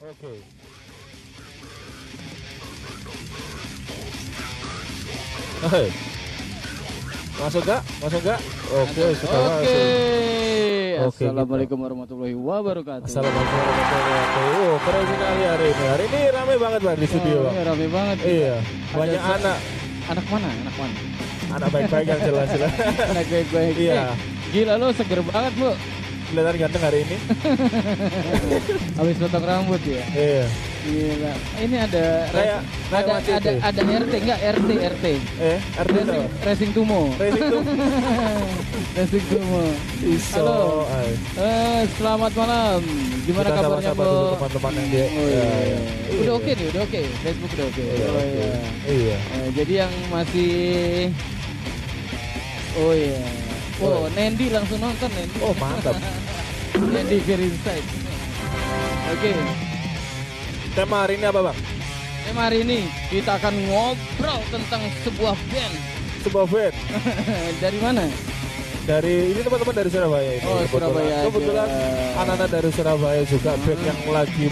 [0.00, 0.32] Oke.
[5.62, 5.88] Hei.
[7.36, 7.80] Masuk gak?
[8.00, 8.40] Masuk gak?
[8.70, 9.48] Oke, sudah Oke.
[9.50, 9.84] masuk.
[11.00, 13.04] Oke, Assalamualaikum warahmatullahi wabarakatuh.
[13.04, 14.60] Assalamualaikum warahmatullahi wabarakatuh.
[14.60, 15.84] Oh, keren sekali hari ini.
[15.86, 18.16] Hari ini ramai banget bang di studio Oh, iya, rame banget.
[18.20, 18.54] Iya,
[18.92, 19.58] banyak se- anak,
[20.10, 20.48] Anak mana?
[20.50, 20.94] Anak mana?
[21.50, 22.72] anak baik-baik yang jelas-jelas.
[23.10, 23.74] Anak baik-baik.
[23.76, 23.94] Iya.
[24.00, 24.12] Eh,
[24.50, 25.70] Gila lo seger banget, Bu.
[26.30, 27.16] Kelihatan ganteng hari ini.
[28.98, 29.98] Habis potong rambut ya.
[30.08, 30.44] Iya.
[30.80, 31.32] Gila.
[31.58, 33.60] Ini ada Kayak- kayak ada ada itu.
[33.60, 35.04] ada RT enggak RT RT.
[35.36, 37.00] Eh, RT Racing, racing Tumo.
[37.18, 37.62] Racing tuh.
[38.96, 39.62] racing Tumo.
[40.30, 40.86] Halo.
[41.36, 42.80] Eh, selamat malam.
[43.20, 45.34] Gimana Kita kabarnya, dulu teman-teman yang di- Oh, iya.
[45.34, 45.78] Ya, ya.
[46.10, 46.30] Udah Iya.
[46.32, 47.00] oke nih, udah oke.
[47.20, 47.82] Facebook udah oke.
[47.82, 48.50] Iya, oh iya.
[48.86, 49.16] Iya.
[49.18, 50.52] Eh, jadi yang masih
[52.78, 53.18] Oh iya.
[53.80, 54.08] Oh, Oh.
[54.10, 55.36] Nendi langsung nonton Nendi.
[55.40, 55.96] Oh, mantap.
[56.94, 57.86] Nendi Fear Inside.
[59.10, 59.32] Oke.
[60.70, 61.58] Tema hari ini apa bang?
[62.22, 65.74] Tema hari ini kita akan ngobrol tentang sebuah band.
[66.20, 66.74] Sebuah band
[67.64, 68.04] Dari mana?
[68.80, 70.42] dari ini teman-teman dari Surabaya ini.
[70.42, 71.16] Oh, Kebetulan- Surabaya.
[71.22, 71.68] Kebetulan
[72.16, 74.46] anak-anak dari Surabaya juga band yang lagi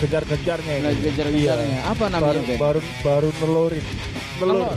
[0.00, 0.86] kejar-kejarnya ini.
[1.04, 1.68] Kejar-kejarnya.
[1.68, 1.80] Iya.
[1.86, 3.84] Apa namanya Baru baru baru nelurin.
[4.40, 4.72] Telur.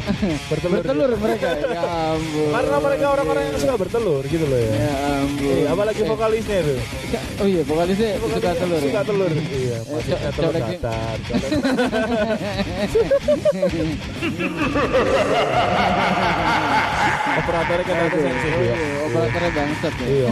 [0.52, 0.76] bertelur.
[0.84, 1.50] Bertelur mereka.
[1.72, 2.52] Ya ampun.
[2.52, 4.72] Karena mereka orang-orang yang suka bertelur gitu loh ya.
[4.76, 4.94] Ya
[5.24, 5.56] ampun.
[5.56, 6.76] Iya, apalagi Eh, vokalisnya itu.
[7.40, 8.82] Oh iya, vokalisnya suka Vokalisnya telur.
[8.84, 9.08] Suka ya?
[9.08, 9.32] telur.
[9.32, 11.18] Iya, maksudnya co- telur dadar.
[17.34, 18.76] Operatornya kan ada sensi Oh ya.
[18.76, 20.06] iya, operatornya bangsat ya.
[20.08, 20.30] Iya.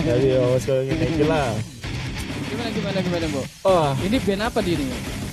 [0.00, 0.42] Jadi ya
[0.86, 1.73] gini iki lah.
[2.54, 3.42] Gimana gimana gimana, Bu?
[3.62, 4.86] Oh, Ini band apa di ini?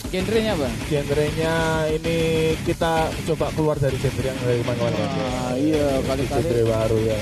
[0.10, 0.68] Genrenya apa?
[0.90, 1.54] genrenya
[1.88, 2.18] ini
[2.66, 5.08] kita coba keluar dari genre yang dari kemarin-kemarin.
[5.40, 6.42] Ah, iya, kali-kali.
[6.44, 7.20] Genre baru ya.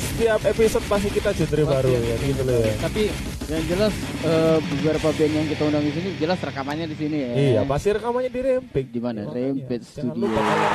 [0.00, 2.00] Setiap episode pasti kita genre Pasti baru ya.
[2.00, 2.74] ya, gitu loh ya.
[2.78, 3.02] Tapi
[3.44, 3.92] yang jelas
[4.22, 7.30] eh, beberapa band yang kita undang di sini jelas rekamannya di sini ya.
[7.34, 8.86] Iya, pasti rekamannya di Rempik.
[8.88, 9.20] Di mana?
[9.20, 10.22] Makanya, Rempik Jangan Studio.
[10.22, 10.72] lupa kalian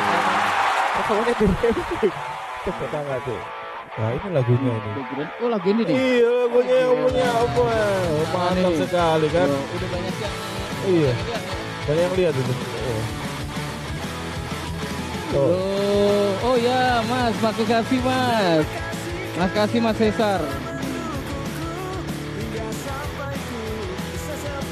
[0.93, 2.13] rekamannya di Rempik.
[2.61, 3.41] Tepuk tangan tuh.
[3.95, 5.23] Nah, ini lagunya ini.
[5.39, 5.95] Oh lagu ini nih.
[5.95, 7.63] Iya, lagunya yang punya apa?
[8.35, 8.79] Mantap Nih.
[8.83, 9.47] sekali kan.
[9.47, 10.33] Udah banyak yang
[10.83, 11.11] Iya.
[11.87, 12.53] Banyak yang lihat itu.
[12.55, 13.03] Oh.
[15.35, 18.67] Oh, oh ya, Mas, makasih kasih Mas.
[19.39, 20.41] Mas kasih Mas Cesar.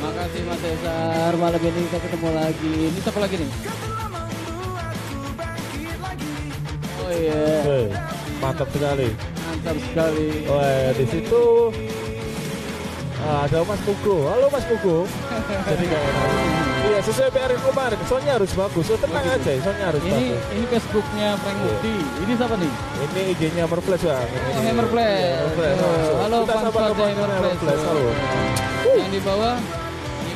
[0.04, 1.32] Makasih Mas Cesar.
[1.40, 2.76] Malam ini kita ketemu lagi.
[2.92, 3.52] Ini siapa lagi nih?
[7.04, 7.86] Oh iya, Hei,
[8.44, 9.08] mantap sekali.
[9.48, 10.28] mantap sekali.
[10.44, 11.44] Wah, di situ
[13.24, 14.28] ah, ada Mas Pugo.
[14.28, 15.08] Halo Mas Pugo.
[15.72, 16.12] Jadi kayak
[16.84, 17.96] Iya, sesuai PR kemarin.
[18.06, 18.84] Soalnya harus bagus.
[18.84, 20.44] So, tenang aja, soalnya harus Ini bagus.
[20.52, 21.66] ini Facebooknya Frank Iya.
[21.66, 21.96] Mukti.
[22.20, 22.74] Ini siapa nih?
[23.00, 24.28] Ini IG-nya Merflash bang.
[24.28, 24.50] Ini.
[24.52, 25.16] Oh, Hammerflash.
[25.16, 25.80] Iya, Hammerflash.
[25.80, 26.18] Oh.
[26.20, 26.64] Halo, fans.
[26.76, 27.84] Hammerflash.
[27.88, 28.06] Halo.
[28.94, 29.56] Yang di bawah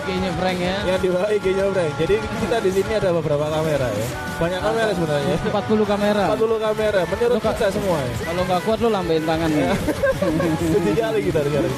[0.08, 0.76] IG-nya Frank ya.
[0.88, 1.92] Yang di bawah IG-nya Frank.
[2.00, 4.08] Jadi kita di sini ada beberapa kamera ya.
[4.40, 5.36] Banyak kamera sebenarnya.
[5.44, 6.24] 40 kamera.
[6.32, 7.02] 40 kamera.
[7.04, 8.14] Menurut Lu, kita semua ya.
[8.24, 9.72] Kalau nggak kuat lu lambain tangan ya.
[10.72, 11.70] Sedih kali kita di sini.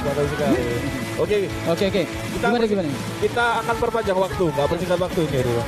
[0.00, 0.62] Mantap sekali.
[1.20, 1.36] Oke,
[1.68, 2.02] Oke oke.
[2.08, 2.88] Kita Gimana gimana?
[3.20, 5.38] kita akan perpanjang waktu, nggak persingkat waktu ini.
[5.44, 5.62] Rio.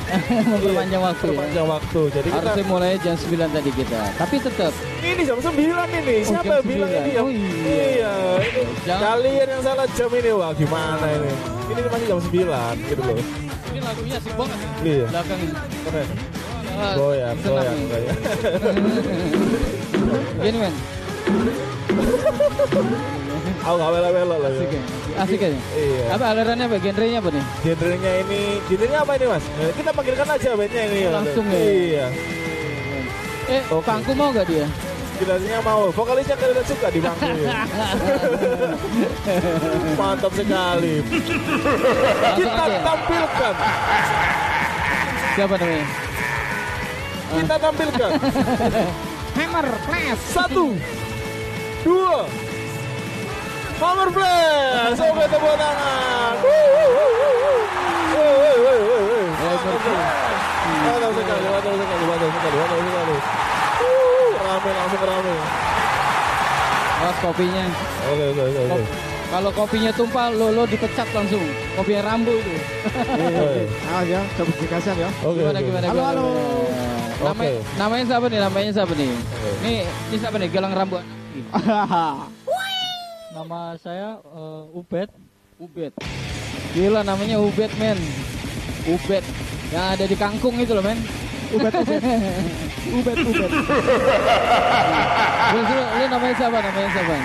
[0.49, 1.29] Memperpanjang Iya, waktu ya.
[1.29, 2.01] Perpanjang waktu.
[2.09, 4.01] Jadi kita Harusnya mulai jam 9 tadi kita.
[4.17, 6.15] Tapi tetap ini jam 9 ini.
[6.17, 6.97] Oh, Siapa jam yang bilang 9?
[6.97, 7.21] ini jam?
[7.21, 7.53] Oh, iya.
[7.61, 11.31] Iya, ini Jangan- kalian yang salah jam ini wah gimana ini?
[11.73, 12.29] Ini masih jam 9
[12.85, 13.17] gitu loh.
[13.73, 14.57] ini lagunya asik banget.
[14.57, 14.67] ya.
[14.85, 15.05] Iya.
[15.09, 15.39] Belakang.
[15.83, 16.07] Keren.
[16.73, 18.17] Ah, Goyang, goyang, goyang.
[20.43, 20.73] Gini men.
[23.63, 24.49] Aku nggak welo-welo loh.
[24.49, 24.81] Asik ya.
[24.81, 25.15] ya.
[25.23, 25.59] Asik aja.
[25.73, 26.03] Iya.
[26.13, 26.77] Apa alirannya apa?
[26.77, 27.45] Genrenya apa nih?
[27.63, 29.45] Genrenya ini, genrenya apa ini mas?
[29.61, 31.01] Eh, Kita panggilkan aja bandnya ini.
[31.09, 31.59] Langsung ya?
[31.61, 32.05] Iya.
[33.43, 34.65] Eh, pangku mau gak dia?
[35.23, 35.87] Jelasnya mau.
[35.87, 37.63] Vokalisnya kalian suka di bangku ya.
[39.99, 40.99] Mantap sekali.
[42.43, 43.53] Kita tampilkan.
[45.39, 45.87] Siapa namanya?
[47.31, 48.11] Kita tampilkan.
[49.39, 50.21] Hammer Flash.
[50.27, 50.75] Satu,
[51.87, 52.27] dua,
[53.79, 54.99] Hammer Flash.
[54.99, 56.35] Oke tepuk tangan.
[60.83, 63.15] Mantap sekali, mantap sekali, mantap sekali, mantap sekali.
[64.43, 65.35] Uh, Rame langsung rame.
[66.99, 67.65] Awas kopinya.
[68.11, 68.61] Oke oke oke.
[68.75, 68.83] oke.
[69.31, 71.39] Kalau kopinya tumpah, lo lo dipecat langsung.
[71.79, 72.53] Kopinya rambu itu.
[72.83, 73.63] Oke.
[73.87, 75.09] Ah ya, coba dikasih ya.
[75.23, 75.39] Oke.
[75.39, 75.67] gimana oke.
[75.71, 76.27] gimana Halo, gimana, halo.
[77.23, 77.79] Namanya, Oke.
[77.79, 78.39] namanya siapa nih?
[78.43, 79.11] Namanya siapa nih?
[79.63, 80.49] Nih, ini siapa nih?
[80.51, 81.03] Gelang rambut.
[83.39, 85.09] Nama saya eh, Ubed.
[85.55, 85.91] Ubed.
[86.75, 87.95] Gila namanya Ubed men.
[88.91, 89.23] Ubed.
[89.71, 90.99] Yang ada di kangkung itu loh men.
[91.53, 92.01] Ubed, ubed.
[92.93, 93.51] Ubed, ubed.
[95.53, 96.57] Lu, lu, lu namanya siapa?
[96.59, 97.15] Namanya siapa?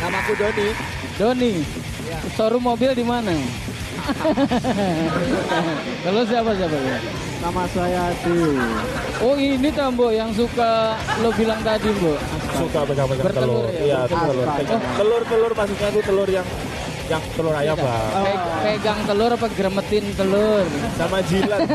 [0.00, 0.68] Namaku Doni.
[1.14, 1.52] Doni.
[2.04, 2.18] Ya.
[2.36, 3.32] showroom mobil di mana?
[6.04, 6.98] Kalau siapa siapa ya?
[7.40, 8.56] Nama saya Dew.
[9.20, 12.12] Oh ini Tambo yang suka lo bilang tadi, Bu.
[12.56, 13.64] Suka pegang-pegang telur.
[13.72, 13.80] ya?
[13.80, 14.44] Iya, telur.
[14.44, 14.60] Astaga.
[14.60, 16.46] Pegang telur telur maksudnya itu telur yang
[17.04, 17.84] yang telur ayam, Beda.
[17.84, 18.24] Bang.
[18.24, 20.64] Pe- pegang telur apa gremetin telur?
[20.96, 21.60] Sama jilat.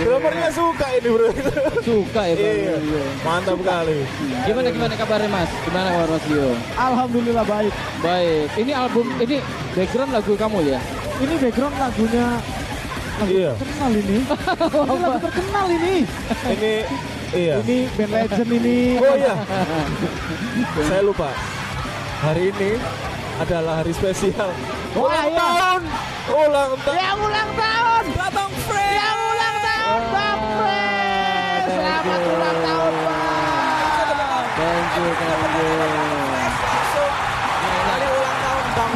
[0.00, 1.28] Drummernya suka ini bro.
[1.84, 2.40] Suka ya, Bang.
[2.40, 3.02] Iya, Iya.
[3.20, 3.98] mantap kali.
[4.48, 5.50] Gimana gimana kabarnya Mas?
[5.60, 6.48] Gimana kabar Mas Dio?
[6.74, 7.72] Alhamdulillah baik.
[8.00, 8.46] Baik.
[8.56, 9.36] Ini album ini
[9.76, 10.80] background lagu kamu ya?
[11.20, 12.26] Ini background lagunya
[13.20, 13.52] lagu Iya.
[13.60, 14.16] terkenal ini.
[14.88, 15.94] ini lagu terkenal ini.
[16.48, 16.72] Ini
[17.34, 17.54] iya.
[17.62, 18.78] Ini band legend ini.
[18.98, 19.34] Oh iya.
[20.86, 21.30] Saya lupa.
[22.20, 22.76] Hari ini
[23.40, 24.52] adalah hari spesial.
[24.92, 25.38] Wah, Ulang iya.
[25.40, 25.80] tahun.
[26.28, 26.96] Ulang tahun.
[26.98, 28.04] Yang ulang tahun.
[28.12, 28.92] Batang Frey.
[28.98, 31.62] Yang ulang tahun Bang Fred.
[31.70, 34.44] Selamat ulang tahun Bang.
[34.60, 35.72] Thank you, thank you.
[38.10, 38.92] Ulang tahun Bang.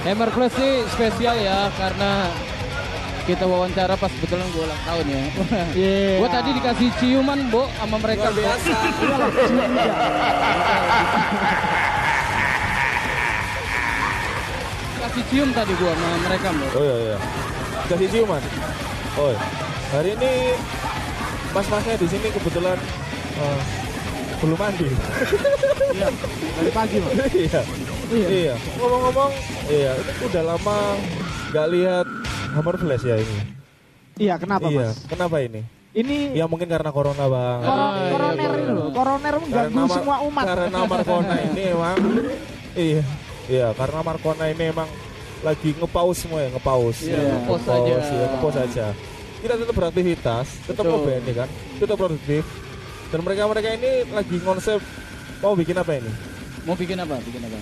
[0.00, 2.32] Hammer Plus ini spesial ya karena
[3.28, 5.22] kita wawancara pas kebetulan gue ulang tahun ya.
[5.80, 6.08] Iya.
[6.20, 8.32] Gue tadi dikasih ciuman, Bo, sama mereka.
[8.32, 8.72] Luar biasa.
[9.00, 9.26] Juga.
[15.00, 16.66] Kasih cium tadi gue sama mereka, Bo.
[16.76, 17.16] Oh iya iya.
[17.88, 18.42] Kasih ciuman.
[19.18, 19.30] Oh.
[19.32, 19.40] iya.
[19.90, 20.32] Hari ini
[21.50, 22.78] mas-masnya di sini kebetulan
[23.38, 23.60] eh,
[24.40, 24.88] belum mandi.
[25.90, 26.06] Iya.
[26.54, 27.10] Dari pagi, Bang.
[27.34, 27.60] iya.
[28.14, 28.26] Iya.
[28.30, 28.54] Iya.
[28.78, 29.32] Ngomong-ngomong,
[29.66, 30.78] iya, ini udah lama
[31.50, 32.06] nggak lihat
[32.50, 33.36] Hammer Flash ya ini.
[34.16, 34.88] Iya, kenapa, iya.
[34.88, 35.06] Mas?
[35.06, 35.62] Kenapa ini?
[35.90, 37.58] Ini Ya mungkin karena corona bang.
[37.60, 38.84] kor- Ah, iya, koroner iya, ini loh.
[38.84, 38.94] iya.
[38.94, 40.44] Koroner mengganggu Mar- semua umat.
[40.46, 41.96] Karena Markona ini emang
[42.76, 43.02] iya.
[43.44, 44.88] Iya, karena Markona ini emang
[45.40, 46.96] lagi ngepaus semua ya, ngepaus.
[47.00, 47.94] Iya, ngepaus aja.
[47.98, 48.86] Iya, ngepaus aja.
[49.40, 52.44] Kita tetap beraktivitas, tetap ngeband ya kan, tetap produktif.
[53.08, 54.78] Dan mereka-mereka ini lagi konsep
[55.40, 56.12] mau bikin apa ini?
[56.62, 57.18] Mau bikin apa?
[57.18, 57.58] Bikin apa?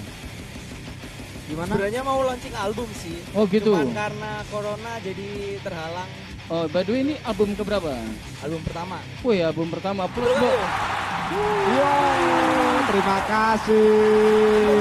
[1.48, 1.70] Gimana?
[1.72, 3.18] Sebenarnya mau launching album sih.
[3.32, 3.72] Oh gitu.
[3.72, 6.10] Cuman karena corona jadi terhalang
[6.48, 7.92] Oh, by the way ini album keberapa?
[8.40, 8.96] album pertama.
[9.20, 10.48] Wih, album pertama plus, Bo.
[10.48, 14.80] Wow, terima kasih.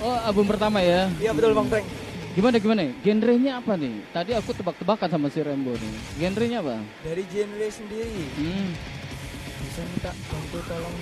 [0.00, 1.06] Oh, album pertama ya.
[1.20, 1.86] Iya betul Bang Frank.
[2.32, 2.82] Gimana gimana?
[3.04, 4.02] Genrenya apa nih?
[4.10, 5.92] Tadi aku tebak-tebakan sama si Rembo nih.
[6.16, 6.80] Genrenya apa?
[7.04, 8.72] Dari genre sendiri Hmm.
[9.62, 10.96] bisa minta bantu tolong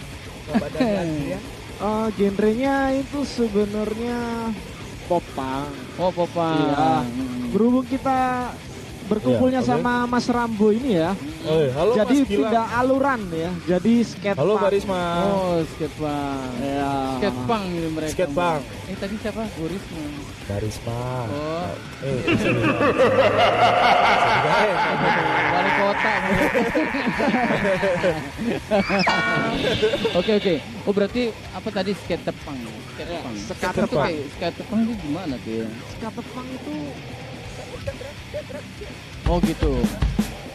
[0.46, 1.42] Bapak dari Adrian.
[1.80, 4.52] Eh, genrenya itu sebenarnya
[5.08, 5.72] pop punk.
[5.96, 6.52] Oh, Popa.
[6.52, 6.92] Iya.
[7.08, 7.48] Hmm.
[7.56, 8.52] Berhubung kita
[9.10, 9.72] berkumpulnya Iya, oke.
[9.74, 11.10] sama Mas Rambo ini ya.
[11.42, 11.72] Oh, iya.
[11.74, 13.50] halo jadi Mas pindah aluran ya.
[13.66, 14.62] Jadi skate Halo punk.
[14.62, 15.02] Mbak Risma.
[15.26, 16.50] Oh, skatepunk.
[16.62, 16.92] Ya.
[17.18, 18.12] Skatepunk ini mereka.
[18.14, 18.62] Skatepunk.
[18.86, 19.42] Eh, tadi siapa?
[19.58, 20.02] Bu Risma.
[20.46, 21.00] Mbak Risma.
[21.26, 21.70] Oh.
[22.06, 22.18] Eh.
[22.38, 22.62] Sorry.
[25.50, 26.14] Wali kota.
[30.14, 30.54] Oke oke.
[30.86, 32.58] Oh berarti apa tadi skatepunk?
[32.94, 33.34] Skatepunk.
[33.48, 33.88] skatepunk.
[33.90, 35.68] Itu kayak skatepunk itu gimana tuh ya?
[35.98, 36.74] Skate punk itu
[39.26, 39.72] Oh gitu.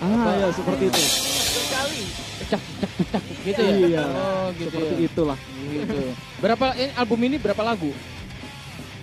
[0.04, 1.02] ah ya seperti itu.
[1.02, 2.02] Sekali.
[2.46, 3.76] Cak cak cak gitu ya.
[3.80, 4.04] Iya.
[4.12, 4.70] Oh gitu.
[4.70, 5.08] Seperti ya.
[5.08, 5.38] itulah.
[5.66, 6.02] Gitu.
[6.44, 7.92] Berapa ini album ini berapa lagu?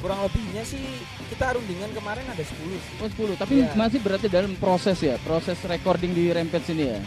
[0.02, 0.82] Kurang lebihnya sih
[1.30, 2.94] kita rundingan kemarin ada 10 sih.
[3.00, 3.38] Oh 10.
[3.38, 3.72] Tapi Iya.
[3.78, 6.98] masih berarti dalam proses ya, proses recording di Rampage ini ya.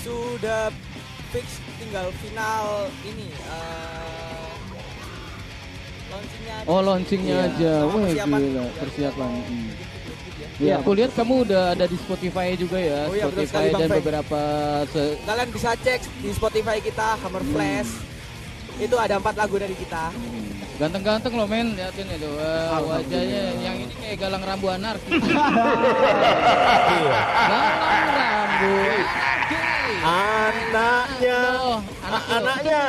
[0.00, 0.70] Sudah
[1.34, 3.28] fix tinggal final ini
[6.06, 6.70] launchingnya aja.
[6.70, 7.72] Oh launchingnya Iya, aja.
[7.84, 8.40] Wah persiapan.
[8.40, 9.30] gila Ya, persiapan.
[9.44, 9.70] Hmm.
[10.56, 10.66] Gitu, gitu ya.
[10.66, 13.86] Ya, aku lihat kamu udah ada di Spotify juga ya, Oh iya, Spotify sekali, dan
[13.86, 13.98] Frank.
[14.00, 14.40] beberapa
[14.88, 17.52] se- Kalian bisa cek di Spotify kita Hammer Hmm.
[17.52, 17.90] Flash.
[18.76, 20.12] Itu ada empat lagu dari kita.
[20.76, 24.68] Ganteng-ganteng loh men, liatin itu Wah, wajahnya yang ini kayak galang rambu.
[24.68, 24.92] Iya.
[27.48, 28.74] galang rambu.
[30.06, 31.38] Anaknya.
[31.58, 32.22] Oh, anak.
[32.30, 32.82] Anaknya.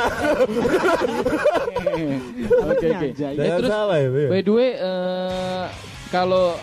[2.68, 3.08] Oke oke.
[3.16, 3.84] Ya, terus ya.
[4.28, 5.66] By the way, eh,
[6.08, 6.56] kalau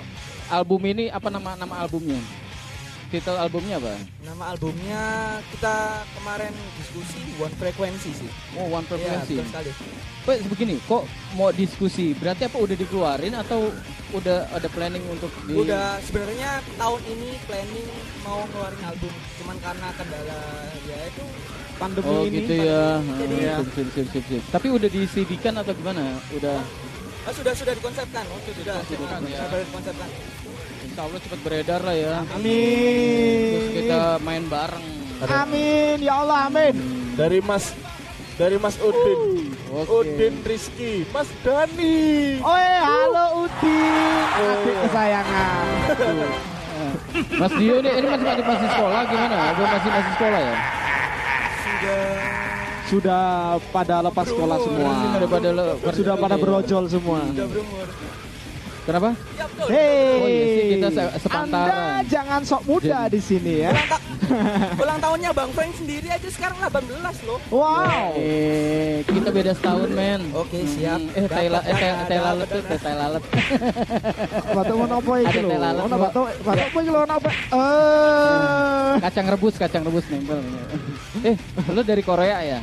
[0.48, 2.18] album ini apa nama nama albumnya?
[3.06, 3.94] Titel albumnya apa?
[4.24, 5.02] Nama albumnya
[5.48, 5.74] kita
[6.12, 8.30] kemarin diskusi One Frequency sih.
[8.58, 9.34] Oh, One Iya, Frequency.
[9.38, 9.70] sekali.
[10.24, 12.10] Pak, begini, kok mau diskusi?
[12.12, 13.70] Berarti apa udah dikeluarin atau
[14.10, 17.86] udah ada planning untuk di Udah sebenarnya tahun ini planning
[18.20, 20.38] mau ngeluarin album, cuman karena kendala
[20.82, 21.24] ya itu
[21.74, 22.38] Pandemi Oh ini.
[22.40, 23.02] gitu ya.
[23.02, 24.42] Jadi- Ah, sip, sip, sip, sip, sip.
[24.48, 26.06] Tapi udah di-CD-kan atau gimana?
[26.32, 26.62] Udah.
[27.24, 28.24] Ah, sudah sudah dikonsepkan.
[28.28, 29.40] Oh, sudah dikonsepkan, ya.
[29.48, 30.08] Sudah dikonsepkan.
[30.84, 32.14] Insya Allah cepat beredar lah ya.
[32.22, 33.74] Terus Amin.
[33.74, 34.84] kita main bareng.
[35.24, 36.74] Amin ya Allah amin.
[37.14, 37.72] Dari Mas
[38.34, 39.50] dari Mas Udin.
[39.74, 39.90] Oke.
[39.90, 42.38] Udin Rizky, Mas Dani.
[42.42, 45.66] Oi, halo Udin, adik kesayangan.
[47.38, 49.38] Mas Dio nih, ini masih masih masih sekolah gimana?
[49.54, 50.54] Belum masih masih sekolah ya?
[51.62, 52.33] Sudah
[53.72, 54.90] pada lepas sekolah semua.
[54.92, 55.48] Sudah pada
[55.94, 57.20] Sudah pada berojol semua.
[57.24, 57.88] Berumur.
[58.84, 59.16] Kenapa?
[59.34, 59.66] Ya betul.
[59.72, 61.72] Hei, Oh iya sih, kita se- sepantaran.
[61.72, 63.72] Anda jangan sok muda di sini ya.
[63.72, 64.04] Ulang, ta-
[64.76, 66.92] ulang tahunnya Bang Frank sendiri aja sekarang 18
[67.24, 67.40] loh.
[67.48, 68.12] Wow.
[68.14, 70.20] Eh, kita beda setahun, men.
[70.32, 71.00] Oke, siap.
[71.10, 73.22] Eh, tai eh, tai lalat tuh, tai lalat.
[74.52, 75.82] Batu mau nopo iki Ada lho.
[75.82, 77.28] Ono batu batu apa iki lho nopo?
[77.32, 78.90] Eh.
[79.00, 80.44] Kacang rebus, kacang rebus nempel.
[81.24, 81.36] Eh,
[81.68, 82.60] lu dari Korea ya?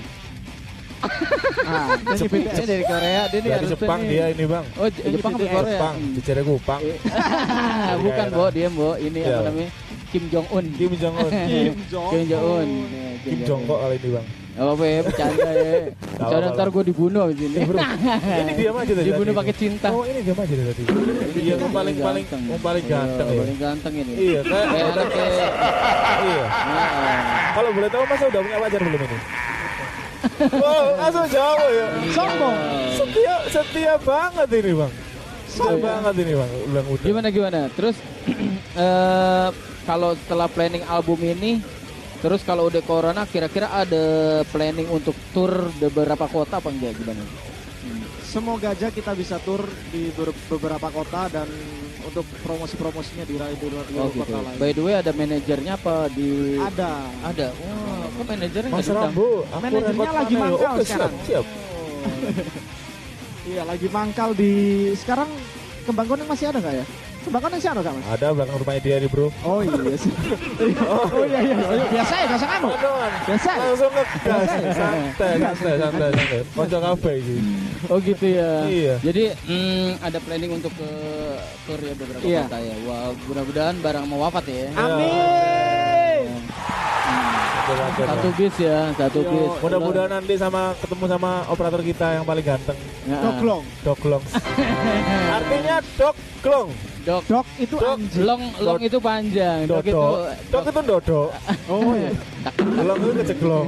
[1.62, 4.10] Ah, ini dari Korea, dia nih Dari Jepang nih.
[4.10, 4.66] dia ini bang.
[4.76, 5.72] Oh, Jepang apa Korea?
[5.72, 6.14] Jepang, Hmm.
[6.14, 6.82] di Cerekupang.
[8.06, 8.90] Bukan, Bo, dia, Bo.
[8.96, 9.34] Ini Iya.
[9.34, 9.70] apa namanya?
[10.12, 10.66] Kim Jong Un.
[10.72, 11.32] Kim Jong Un.
[11.50, 12.10] Kim Jong.
[12.12, 12.70] Kim Jong Un.
[13.22, 14.28] Kim Jong kok kali ini bang.
[14.52, 15.74] Gak apa-apa ya, bercanda ya.
[16.12, 17.58] Bercanda ntar gue dibunuh di sini.
[17.64, 19.08] Ini diam aja tadi.
[19.08, 19.88] Dibunuh pakai cinta.
[19.90, 20.84] Oh ini diam aja tadi.
[21.34, 23.42] Iya yang paling paling yang paling ganteng Iya, ya.
[23.42, 24.12] Paling ganteng ini.
[24.14, 26.44] Iya kayak anak kayak Iya.
[26.44, 27.20] Heeh.
[27.52, 29.18] Kalau boleh tahu masa udah punya pacar belum ini?
[30.54, 31.88] Wow, langsung jawab ya.
[32.14, 32.58] Sombong.
[32.94, 34.94] Setia, setia banget ini bang.
[35.50, 36.52] Setia banget ini bang.
[36.70, 37.06] Ulang udah.
[37.06, 37.60] Gimana gimana?
[37.74, 37.98] Terus
[38.82, 39.50] eh
[39.90, 41.58] kalau setelah planning album ini
[42.22, 44.06] Terus kalau udah corona kira-kira ada
[44.54, 47.26] planning untuk tour beberapa kota apa enggak gimana?
[48.32, 49.60] Semoga aja kita bisa tur
[49.92, 51.52] di ber- beberapa kota dan
[52.02, 54.24] untuk promosi-promosinya di di luar Oh gitu.
[54.24, 54.56] kota lain.
[54.56, 56.92] By the way ada manajernya apa di Ada.
[57.28, 57.48] Ada.
[57.52, 59.14] Wah, kok manajernya Mas nggak diundang?
[59.52, 60.40] Manajernya lagi ya?
[60.40, 61.14] mangkal Oke, sekarang.
[61.28, 61.46] Siap, siap.
[63.42, 64.54] Iya, lagi mangkal di
[64.96, 65.28] sekarang
[65.82, 66.86] Kembang Kuning masih ada nggak ya?
[67.30, 68.06] Masih ada nggak mas?
[68.18, 69.28] Ada belakang rumahnya dia nih bro.
[69.46, 70.10] Oh iya sih.
[70.90, 71.56] oh iya iya.
[71.62, 71.86] Oh, iya.
[71.94, 72.62] Biasa ya, biasa kan?
[72.66, 73.12] Aduan.
[73.30, 73.50] Biasa.
[73.54, 73.62] ya?
[73.62, 74.42] Langsung ngegas.
[74.50, 76.42] Santai, santai, santai, santai.
[76.58, 77.36] Konco kafe ini.
[77.94, 78.52] Oh gitu ya.
[78.66, 78.96] Iya.
[79.06, 80.90] Jadi mm, ada planning untuk ke
[81.70, 82.42] tour ya beberapa Iya.
[82.50, 82.76] kota ya.
[82.90, 84.66] Wah, mudah-mudahan barang mau wafat ya.
[84.74, 86.26] Amin.
[87.72, 89.52] Wajar, Satu bis ya, satu Yo, bis.
[89.64, 92.76] Mudah-mudahan nanti sama ketemu sama operator kita yang paling ganteng,
[93.08, 93.64] Nah, Doklong.
[93.88, 94.24] Doglong.
[95.40, 96.91] Artinya Doglong.
[97.02, 97.98] Dok, Dok itu Dok.
[97.98, 98.22] anjing.
[98.22, 99.66] long long itu panjang.
[99.66, 100.30] Dok itu Dodo.
[100.54, 101.22] Dok itu dodo.
[101.66, 102.12] Oh iya.
[102.62, 103.68] Glong itu keceglong.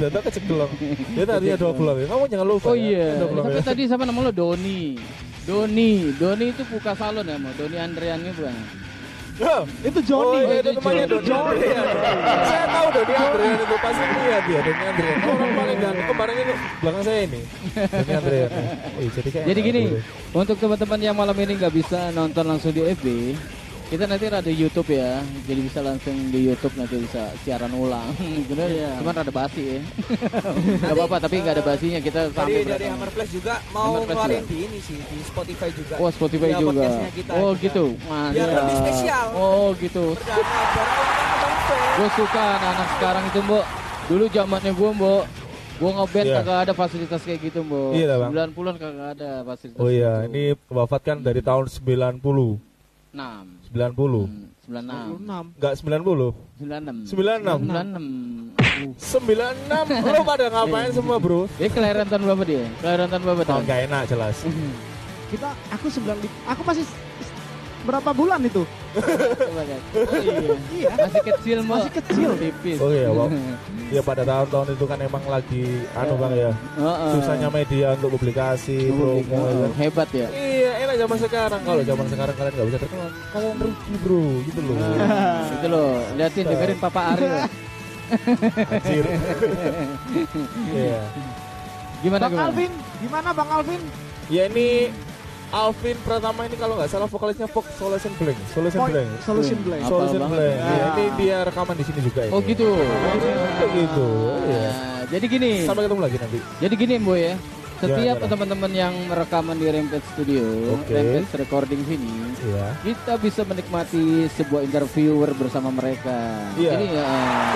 [0.00, 0.70] Dodo keceglong.
[1.12, 1.96] Itu artinya doglong.
[2.00, 2.06] ya.
[2.08, 2.66] Kamu jangan lupa.
[2.72, 2.84] Oh ya.
[2.88, 3.06] iya.
[3.20, 3.64] Doglong Tapi ya.
[3.68, 4.96] tadi sama nama lo Doni.
[5.42, 8.54] Doni, Doni itu buka salon ya, mau Doni Andrian itu bukan?
[9.40, 10.28] Loh, Itu Joni.
[10.28, 11.24] Oh iya itu itu namanya Joni.
[11.24, 11.86] Doni Andrian.
[12.44, 15.18] Saya tahu Doni Andrian itu pasti lihat dia Doni Andrian.
[15.24, 17.40] Orang paling ganteng kemarin itu belakang saya ini.
[17.72, 18.50] Doni Andrian.
[19.00, 19.82] Ih, jadi Jadi gini,
[20.36, 23.06] untuk teman-teman yang malam ini nggak bisa nonton langsung di FB,
[23.92, 28.08] kita nanti ada YouTube ya, jadi bisa langsung di YouTube nanti bisa siaran ulang.
[28.48, 28.90] Bener Iya.
[28.96, 29.80] Cuman ada basi ya.
[30.82, 32.84] Gak apa-apa, tapi nggak ada basinya kita Dari sampai dari.
[32.88, 34.48] Hammer Flash juga mau Hammer ngeluarin juga.
[34.48, 35.94] di ini sih di Spotify juga.
[36.00, 36.86] Oh Spotify Iya, juga.
[37.36, 37.60] oh juga.
[37.60, 38.32] gitu, Mantap.
[38.32, 39.26] Biar lebih spesial.
[39.34, 40.04] Oh gitu.
[41.92, 43.64] Gue suka anak-anak sekarang itu mbok.
[44.02, 45.24] Dulu zamannya gue mbok.
[45.76, 46.36] Gue ngeband Iya.
[46.40, 47.92] kagak ada fasilitas kayak gitu mbok.
[47.92, 48.30] Iya lah, Bang.
[48.32, 49.80] 90-an kagak ada fasilitas.
[49.80, 50.32] Oh iya, gitu.
[50.32, 52.56] ini wafat kan dari tahun 90.
[53.12, 54.28] 6 90.
[54.28, 55.56] Hmm, 96 96.
[55.56, 56.36] Enggak 90.
[56.60, 58.52] 96 96.
[58.96, 60.12] 96 96.
[60.12, 61.48] Lo pada ngapain semua, Bro?
[61.56, 62.64] Dia kelahiran tahun berapa dia?
[62.78, 63.70] Kelahiran tahun berapa Tahun tahun?
[63.70, 64.36] gak enak jelas.
[65.32, 66.28] Kita aku 95.
[66.46, 66.84] Aku masih
[67.82, 68.62] berapa bulan itu?
[68.92, 69.64] Coba.
[69.64, 70.54] Oh, iya.
[70.70, 70.88] Iya.
[70.94, 72.30] Masih kecil Masih kecil.
[72.36, 73.32] Tipis Oh iya, Bang.
[73.92, 76.48] Ya pada tahun-tahun itu kan emang lagi anu Bang ya.
[76.80, 77.10] Heeh.
[77.12, 79.72] Susahnya media untuk publikasi, promo ya kan.
[79.76, 80.28] Hebat ya
[80.92, 81.60] Enak zaman sekarang.
[81.64, 84.76] Kalau zaman sekarang kalian nggak bisa terkenal, ngomong rugi bro, gitu loh.
[84.76, 87.44] Nah, Itu loh Liatin dengerin Papa Ari loh.
[88.68, 89.04] Anjir.
[90.68, 91.00] Iya.
[92.04, 92.44] Gimana Bang gimana?
[92.44, 93.80] Alvin, gimana Bang Alvin?
[94.28, 94.92] Ya ini
[95.48, 99.64] Alvin pertama ini kalau nggak salah vokalisnya Fox Solution Blank, Solution Oh, Blank, Solution Wih,
[99.64, 99.80] Blank.
[99.80, 100.20] apa, Solution?
[100.28, 100.56] Blank.
[100.60, 102.32] Iya, ini dia rekaman di sini juga ini.
[102.36, 104.08] Oh gitu Kayak gitu.
[104.44, 104.68] Iya.
[104.68, 106.38] Nah, Jadi gini Sampai ketemu lagi nanti.
[106.60, 107.34] Jadi gini Boy ya
[107.82, 110.44] Setiap teman-teman yang rekaman di Rampage Studio
[110.78, 110.94] Oke.
[110.94, 112.66] Rampage Recording sini Iya.
[112.82, 116.46] kita bisa menikmati sebuah interviewer bersama mereka.
[116.54, 116.78] Iya.
[116.78, 117.06] Jadi ya,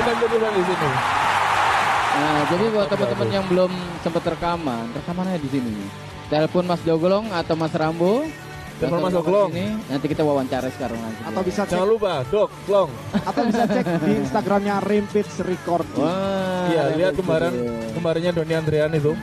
[0.02, 0.88] Kita jadi di sini.
[2.16, 5.74] nah, jadi buat teman-teman yang belum sempat rekaman, rekamannya di sini.
[6.26, 8.26] Telepon Mas Jogolong atau Mas Rambo.
[8.76, 9.50] Jogolong.
[9.50, 11.24] sini, nanti kita wawancara sekarang langsung.
[11.24, 12.90] Atau bisa cek Jangan lupa, Dok, Long.
[13.16, 15.96] atau bisa cek di Instagramnya Rampage Recording.
[15.98, 17.52] Wah, Iya, lihat kemarin
[17.92, 19.16] kemarinnya Doni Andrian itu.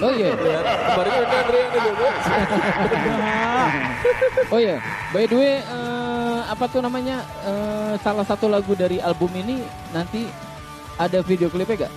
[0.00, 0.32] Oh iya.
[0.32, 1.86] Lihat kemarinnya Doni Andrian itu.
[4.50, 7.22] Oh iya, by the way, eh, apa tuh namanya?
[7.44, 10.26] eh, salah satu lagu dari album ini nanti
[10.96, 11.92] ada video klipnya gak?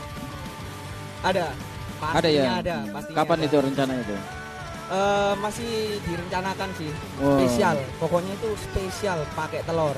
[1.23, 1.45] Ada.
[1.95, 2.43] Pastinya Ada ya?
[2.59, 2.75] Ada.
[2.91, 3.45] Pastinya Kapan ada.
[3.47, 4.15] itu rencana itu?
[4.93, 6.93] Eh, masih direncanakan sih.
[7.17, 7.41] Wow.
[7.41, 7.81] Spesial.
[7.97, 9.97] Pokoknya itu spesial pakai telur.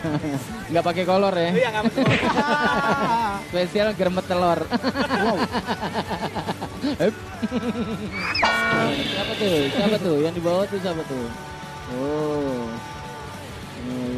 [0.72, 1.52] Nggak pakai kolor ya.
[1.52, 1.84] Iya.
[3.52, 4.64] Spesial germet telur.
[4.64, 5.36] wow.
[8.96, 9.56] siapa tuh?
[9.76, 10.16] Siapa tuh?
[10.24, 11.26] Yang di bawah tuh siapa tuh?
[11.92, 12.64] Oh.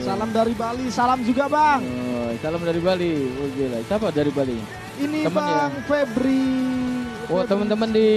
[0.07, 1.83] Salam dari Bali, salam juga Bang.
[1.83, 3.27] Oh, salam dari Bali.
[3.43, 3.83] Oh gila.
[3.83, 4.55] Siapa dari Bali?
[5.03, 5.67] Ini Temen ya?
[5.67, 5.83] Bang
[7.27, 8.09] Oh teman-teman di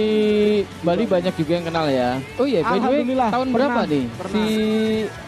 [0.80, 2.22] Bali banyak juga yang kenal ya.
[2.38, 4.30] Oh iya, by the way, tahun pernah, berapa nih pernah.
[4.30, 4.44] si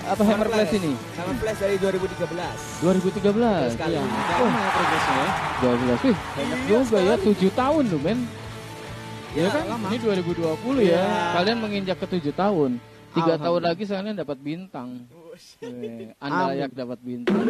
[0.06, 0.92] apa Hammer Flash ini?
[1.18, 2.78] Hammer Flash dari 2013.
[2.78, 3.74] 2013.
[3.74, 3.92] Sekali.
[3.92, 5.28] Iya, ya progresnya ya.
[5.58, 6.06] 12.
[6.06, 8.18] Wih, banyak juga ya, 7 tahun loh, men.
[9.32, 9.64] Ya, Ya, kan?
[9.66, 9.86] lama.
[9.90, 10.86] Ini 2020 ya.
[10.86, 11.06] Iya.
[11.34, 12.70] Kalian menginjak ke 7 tahun.
[13.12, 13.68] Tiga tahun Alhamdulillah.
[13.68, 14.88] lagi kalian dapat bintang.
[16.16, 17.44] Anda layak dapat bintang.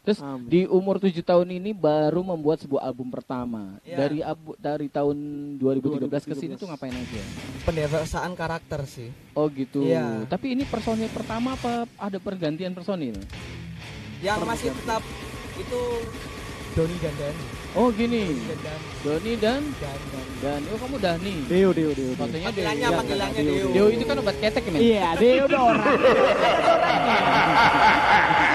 [0.00, 0.48] Terus Amin.
[0.48, 3.76] di umur 7 tahun ini baru membuat sebuah album pertama.
[3.84, 3.96] Iya.
[4.00, 5.16] Dari abu, dari tahun
[5.60, 6.60] 2013 ke sini 2013.
[6.64, 7.22] tuh ngapain aja?
[7.68, 9.12] Pendewasaan karakter sih.
[9.36, 9.84] Oh gitu.
[9.84, 10.24] Iya.
[10.24, 13.20] Tapi ini personil pertama apa ada pergantian personil?
[14.24, 15.04] Yang masih tetap
[15.60, 15.80] itu
[16.72, 17.59] Doni dan Dani.
[17.78, 18.34] Oh gini.
[18.34, 18.82] Dan Dani.
[19.00, 19.94] Doni dan Dan
[20.42, 21.34] dan oh kamu Dani.
[21.46, 22.10] Deo, Deo, Deo.
[22.10, 22.18] Deo.
[22.18, 23.54] Fotonya Panggilannya panggilannya Deo.
[23.54, 23.70] Deo.
[23.70, 24.82] Deo itu kan obat ketek men.
[24.82, 25.78] Iya, Deo Dora.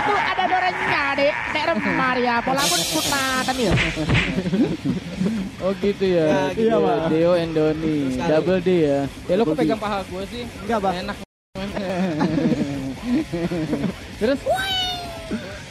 [0.06, 3.72] itu ada dorenya dek dek remar ya pola pun putatan ya
[5.66, 6.30] Oh gitu ya.
[6.30, 6.70] Ya, gitu.
[6.70, 7.10] Iya, Pak.
[7.10, 8.14] Deo and Doni.
[8.22, 9.10] Double D ya.
[9.26, 10.46] Ya lo kok pegang paha gue sih?
[10.62, 10.94] Enggak, Bang.
[10.94, 11.18] Enak.
[14.22, 14.40] Terus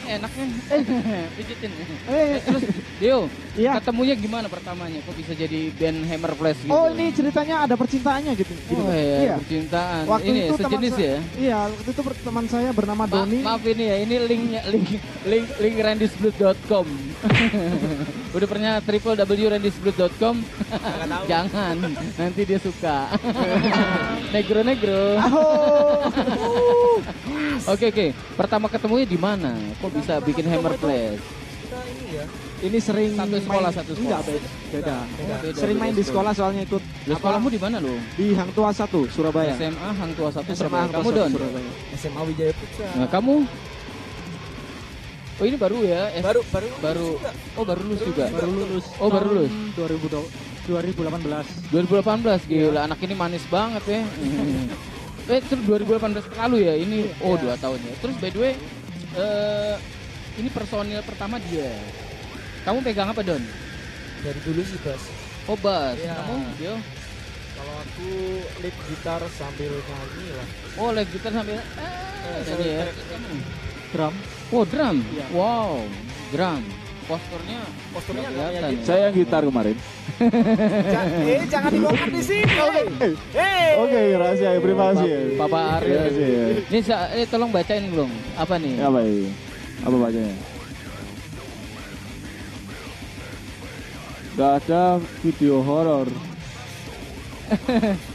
[0.06, 0.48] kan?
[1.36, 1.70] Pijitin.
[2.06, 2.62] Eh, Terus
[2.96, 3.20] Deo,
[3.54, 3.78] Iya.
[3.78, 4.98] ketemunya gimana pertamanya?
[5.00, 6.70] Kok bisa jadi band Hammer Flash gitu?
[6.70, 8.50] Oh, ini ceritanya ada percintaannya gitu.
[8.50, 9.34] gitu, Oh iya, Iya.
[9.38, 10.02] percintaan.
[10.04, 11.18] Waktu ini itu teman sejenis saya- ya?
[11.36, 13.38] Iya, waktu itu teman saya bernama Ma- Doni.
[13.40, 14.88] maaf ini ya, ini linknya link
[15.24, 16.86] link link randysblood.com.
[18.34, 20.34] Udah pernah www.randysblood.com?
[20.42, 21.24] Nggak tahu.
[21.24, 21.76] Jangan,
[22.16, 23.06] nanti dia suka.
[24.34, 25.02] negro negro.
[27.64, 29.54] Oke oke, pertama ketemunya di mana?
[29.78, 30.72] Kok bisa bikin Hammer?
[30.74, 32.24] Kita ini ya.
[32.60, 34.08] Ini sering Satu sekolah, main- satu sekolah.
[34.08, 34.48] Enggak, beda.
[34.70, 34.96] beda.
[35.10, 35.36] Beda.
[35.38, 37.92] Beda, Sering main di sekolah soalnya ikut Lu sekolahmu di mana lo?
[38.14, 39.52] di Hang Tua 1 Surabaya.
[39.52, 40.86] SMA Hang Tua 1 SMA Surabaya.
[40.90, 41.30] Kamu 1 Don?
[41.30, 41.70] Surabaya.
[41.94, 42.86] SMA Wijaya Putra.
[42.94, 43.34] Nah, kamu?
[45.34, 46.02] Oh ini baru ya?
[46.14, 47.08] S- baru baru baru.
[47.52, 48.24] Oh baru lulus juga.
[48.30, 48.84] Baru lulus.
[48.96, 49.52] Oh, baru lulus.
[49.74, 50.22] 2000
[50.64, 51.44] 2018.
[51.68, 54.00] 2018 gila anak ini manis banget ya.
[55.34, 57.92] eh terus 2018 lalu ya ini oh dua tahun ya.
[57.98, 58.52] Terus by the way
[59.14, 59.74] eh
[60.38, 61.70] ini personil pertama dia.
[62.64, 63.42] Kamu pegang apa Don?
[64.24, 65.04] dari dulu sih bos.
[65.44, 66.00] Oh bass.
[66.00, 66.16] Iya.
[66.16, 66.74] Kamu Dio?
[67.54, 68.10] Kalau aku
[68.64, 70.48] lead gitar sambil nyanyi lah.
[70.80, 72.84] Oh lead gitar sambil eh, nyanyi ya.
[73.92, 74.14] Drum.
[74.48, 74.96] Oh drum.
[75.12, 75.26] Iya.
[75.36, 75.84] Wow
[76.32, 76.64] drum.
[77.04, 77.60] Posturnya
[77.92, 78.80] Posturnya kelihatan gitu.
[78.80, 78.86] ya.
[78.86, 79.76] Saya yang gitar kemarin.
[81.22, 82.54] Eh jangan dibongkar di sini.
[83.36, 83.70] Hei.
[83.76, 85.18] Oke, rahasia privasi ya.
[85.36, 86.00] Papa Ariel.
[86.00, 86.44] Rahasia ya.
[86.64, 88.08] Ini sa- eh, tolong bacain belum?
[88.34, 88.74] Apa nih?
[88.80, 89.28] Apa ini?
[89.84, 90.34] Apa bacanya?
[94.34, 94.82] Gak ada
[95.20, 96.08] video horor.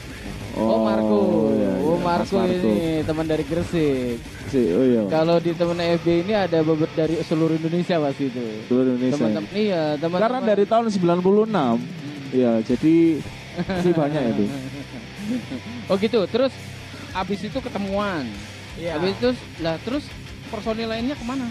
[0.60, 1.56] Oh, Marco.
[1.56, 4.20] iya, oh iya, Marco, Mas ini teman dari Gresik.
[4.50, 5.02] Si, oh iya.
[5.06, 8.42] Kalau di temen FB ini ada beberapa dari seluruh Indonesia pasti itu.
[8.66, 9.22] Seluruh Indonesia.
[9.22, 12.34] Teman-teman iya, teman Karena dari tahun 96.
[12.34, 12.96] Iya, jadi
[13.86, 14.46] sih banyak itu.
[15.86, 16.20] Oh gitu.
[16.26, 16.54] Terus
[17.14, 18.26] abis itu ketemuan.
[18.78, 18.98] Iya.
[18.98, 19.30] Abis itu
[19.62, 20.10] lah terus
[20.50, 21.46] personil lainnya ke mana?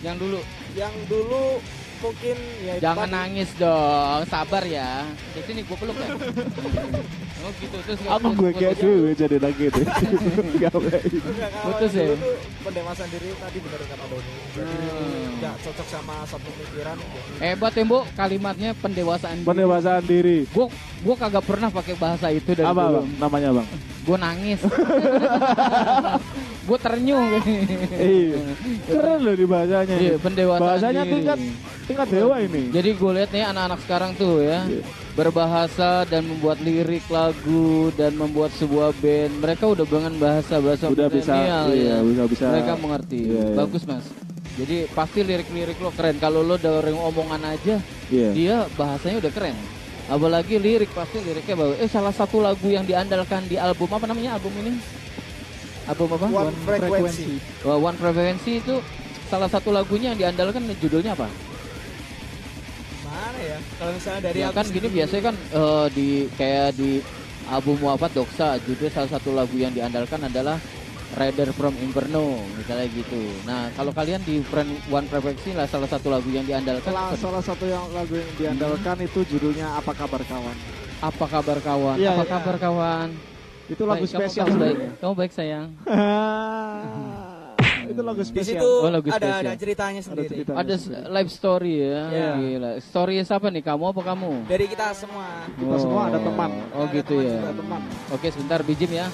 [0.00, 0.40] Yang dulu
[0.72, 1.60] Yang dulu
[1.98, 3.14] mungkin ya jangan tadi.
[3.14, 5.04] nangis dong, sabar ya.
[5.30, 6.08] Di sini gue peluk ya.
[7.42, 9.64] oh gitu terus Aku gue kayak dulu jadi lagi
[10.72, 11.00] boleh.
[11.00, 12.06] Enggak, Putus ya?
[12.08, 12.18] tuh
[12.62, 14.32] pendewasaan diri tadi bener kata Doni.
[14.52, 15.38] Jadi Hmm.
[15.38, 16.96] nggak cocok sama satu pikiran.
[16.96, 17.98] jadi Hebat ya, Bu.
[18.12, 19.46] Kalimatnya pendewasaan diri.
[19.46, 20.38] Pendewasaan diri.
[20.46, 20.66] Gue
[20.98, 22.96] gue kagak pernah pakai bahasa itu dari Apa dulu.
[22.98, 23.06] bang?
[23.18, 23.68] Namanya bang?
[24.06, 24.60] Gue nangis.
[26.66, 27.22] gue ternyuh.
[27.92, 28.38] Iya.
[28.86, 29.96] Keren loh di bahasanya.
[29.96, 31.12] Iya, pendewasaan Bahasanya diri.
[31.12, 31.38] tingkat
[31.86, 32.62] tingkat dewa ini.
[32.70, 34.82] Jadi gue lihat nih anak-anak sekarang tuh ya Iya.
[35.14, 39.32] berbahasa dan membuat lirik lagu dan membuat sebuah band.
[39.38, 41.96] Mereka udah dengan bahasa bahasa Udah bisa, iya, ya.
[42.02, 42.46] bisa bisa.
[42.50, 43.20] Mereka mengerti.
[43.26, 43.56] Iya, iya.
[43.56, 44.06] Bagus mas.
[44.56, 46.16] Jadi pasti lirik-lirik lo keren.
[46.16, 47.76] Kalau lo dari omongan aja,
[48.08, 48.30] Iya.
[48.32, 49.56] dia bahasanya udah keren.
[50.06, 51.76] Apalagi lirik pasti liriknya bagus.
[51.82, 54.78] Eh salah satu lagu yang diandalkan di album apa namanya album ini?
[55.90, 56.26] Album apa?
[56.30, 57.26] One frekuensi.
[57.66, 58.78] Wah, One Frequency itu
[59.26, 61.26] salah satu lagunya yang diandalkan judulnya apa?
[63.06, 63.58] Mana ya?
[63.78, 67.02] Kalau misalnya dari ya kan gini biasanya kan eh, di kayak di
[67.50, 70.58] album Wafat Doksa judul salah satu lagu yang diandalkan adalah
[71.16, 73.18] Rider from Inferno misalnya gitu.
[73.42, 77.40] Nah kalau kalian di Friend One Frequency lah salah satu lagu yang diandalkan Salah, salah
[77.40, 80.54] satu yang lagu yang diandalkan itu judulnya Apa Kabar Kawan.
[80.96, 81.94] apa kabar kawan?
[81.94, 82.30] Iya, apa iya.
[82.30, 83.08] kabar kawan?
[83.66, 84.76] Itu lagu Baik, spesial Kamu, baik.
[84.98, 85.66] Kamu baik sayang.
[87.86, 88.58] itu lagu Di spesial.
[88.58, 89.42] situ Oh, lagu ada spesial.
[89.42, 90.34] ada ceritanya Ada sendiri.
[90.48, 91.98] Ada s- live story ya.
[92.08, 92.28] Iya.
[92.34, 92.70] Gila.
[92.80, 93.60] Story siapa nih?
[93.60, 94.30] Kamu apa kamu?
[94.46, 95.24] Dari kita semua.
[95.50, 96.50] Kita semua ada teman.
[96.72, 97.38] Oh Ada gitu teman ya.
[97.54, 97.80] teman.
[98.10, 99.06] Oke sebentar bijim ya.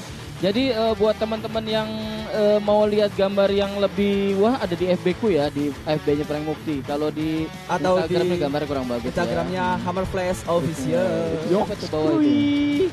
[0.43, 1.87] Jadi eh, buat teman-teman yang
[2.35, 6.43] eh, mau lihat gambar yang lebih wah ada di FB ku ya di FB-nya Frank
[6.43, 6.83] Mukti.
[6.83, 9.07] Kalau di Atau Instagramnya di gambar kurang bagus.
[9.07, 10.51] Instagramnya Hammer Flash ya.
[10.51, 11.07] Official.
[11.47, 12.91] Siapa tuh bawah itu?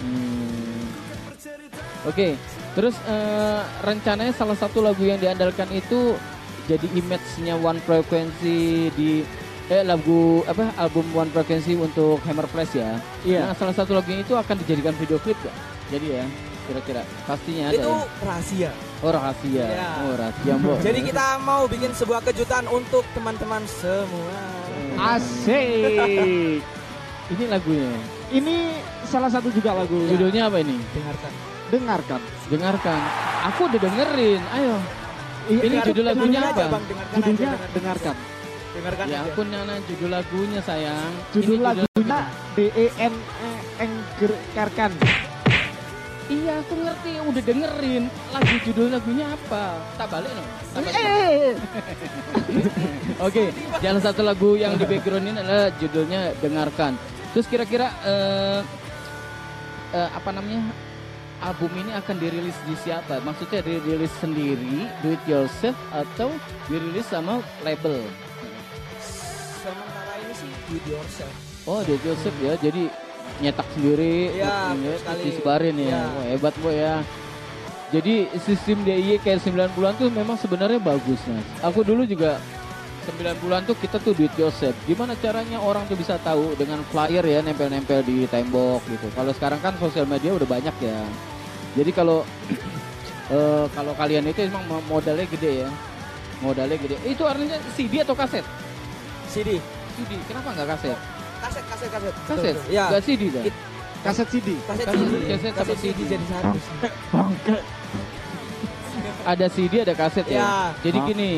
[0.00, 0.80] Hmm.
[2.08, 2.40] Oke,
[2.72, 6.16] terus eh, rencananya salah satu lagu yang diandalkan itu
[6.72, 9.28] jadi image-nya One Frequency di
[9.68, 12.96] eh lagu apa album One Frequency untuk Hammer Flash ya.
[13.28, 13.52] Iya.
[13.52, 15.75] Nah, salah satu lagunya itu akan dijadikan video klip gak?
[15.86, 16.24] Jadi ya,
[16.66, 17.78] kira-kira pastinya ada.
[17.78, 18.26] Itu ya?
[18.26, 18.70] rahasia.
[19.04, 19.64] Oh rahasia.
[19.70, 19.90] Iya.
[20.02, 20.78] Oh rahasia, Mbok.
[20.82, 24.40] Jadi kita mau bikin sebuah kejutan untuk teman-teman semua.
[24.96, 26.60] Asik.
[27.32, 27.90] ini lagunya.
[28.26, 28.56] Ini
[29.06, 30.74] salah satu juga lagu yang Judulnya apa ini?
[30.90, 31.32] Dengarkan.
[31.70, 32.20] dengarkan.
[32.50, 33.00] Dengarkan.
[33.54, 34.42] Aku udah dengerin.
[34.50, 34.76] Ayo.
[35.46, 36.50] Iya, Ini Dengar- judul lagunya apa?
[36.50, 36.84] aja, Bang.
[36.90, 38.16] Dengarkan Judulnya aja, dengarkan.
[38.76, 41.12] Dengarkan Ya ampun Nana judul lagunya sayang.
[41.32, 42.18] Judul Ini lagunya
[42.52, 44.92] D E N E Enggerkan.
[46.26, 49.78] Iya aku ngerti udah dengerin lagu judul lagunya apa.
[49.94, 50.42] Tak balik no.
[50.82, 51.54] Eh,
[53.26, 56.98] Oke, salah satu lagu yang di background ini adalah judulnya dengarkan.
[57.30, 58.60] Terus kira-kira eh,
[59.94, 60.66] eh, apa namanya
[61.46, 63.22] album ini akan dirilis di siapa?
[63.22, 66.34] Maksudnya dirilis sendiri, do it yourself atau
[66.66, 68.02] dirilis sama label?
[69.62, 71.34] Sementara ini sih do it yourself.
[71.70, 72.58] Oh, do it yourself ya.
[72.58, 73.05] Jadi
[73.40, 74.32] nyetak sendiri,
[75.00, 75.22] sekali.
[75.28, 75.84] disebarin ya.
[75.86, 76.00] Iya.
[76.12, 76.94] Wah, hebat boy ya.
[77.94, 81.46] Jadi sistem DIY kayak 90-an tuh memang sebenarnya bagus mas.
[81.62, 82.42] Aku dulu juga
[83.06, 84.74] 90-an tuh kita tuh do it yourself.
[84.90, 89.06] Gimana caranya orang tuh bisa tahu dengan flyer ya nempel-nempel di tembok gitu.
[89.14, 90.98] Kalau sekarang kan sosial media udah banyak ya.
[91.78, 92.26] Jadi kalau
[93.36, 95.70] eh, kalau kalian itu emang mo- modalnya gede ya.
[96.42, 96.98] Modalnya gede.
[97.06, 98.42] Itu artinya CD atau kaset?
[99.30, 99.62] CD.
[99.94, 100.12] CD.
[100.26, 100.98] Kenapa nggak kaset?
[101.46, 102.14] Kaset, kaset, kaset.
[102.26, 102.56] Kaset?
[102.68, 102.84] Ya.
[102.90, 103.44] Nggak CD dah?
[104.02, 104.48] Kaset CD.
[104.60, 105.14] Kaset Kaset- CD.
[105.24, 106.10] kaset sama Kaset CD CD.
[106.10, 106.58] jadi satu.
[109.24, 110.38] ada CD ada kaset ya.
[110.38, 110.50] Ya.
[110.80, 111.08] Jadi Hah?
[111.08, 111.32] gini,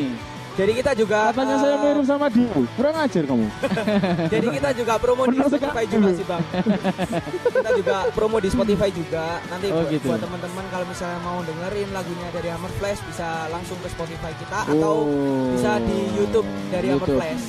[0.51, 2.51] Jadi kita juga Katanya eh, saya mirip sama dia.
[2.51, 3.47] Kurang ajar kamu.
[4.33, 6.43] Jadi kita juga promo di Spotify juga sih bang.
[7.47, 9.39] kita juga promo di Spotify juga.
[9.47, 10.07] Nanti Oh, buat, gitu.
[10.11, 14.59] buat teman-teman kalau misalnya mau dengerin lagunya dari Hammer Flash bisa langsung ke Spotify kita
[14.67, 15.55] atau Oh.
[15.55, 17.19] bisa di YouTube dari Hammer YouTube.
[17.23, 17.43] Flash.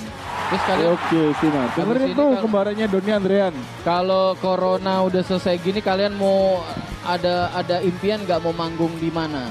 [0.48, 1.68] Terus kalian Oke, simak.
[1.76, 3.54] Dengerin tuh kembarannya Doni Andrean.
[3.84, 6.64] kalau corona udah selesai gini kalian mau
[7.04, 9.50] ada ada impian nggak mau manggung di mana?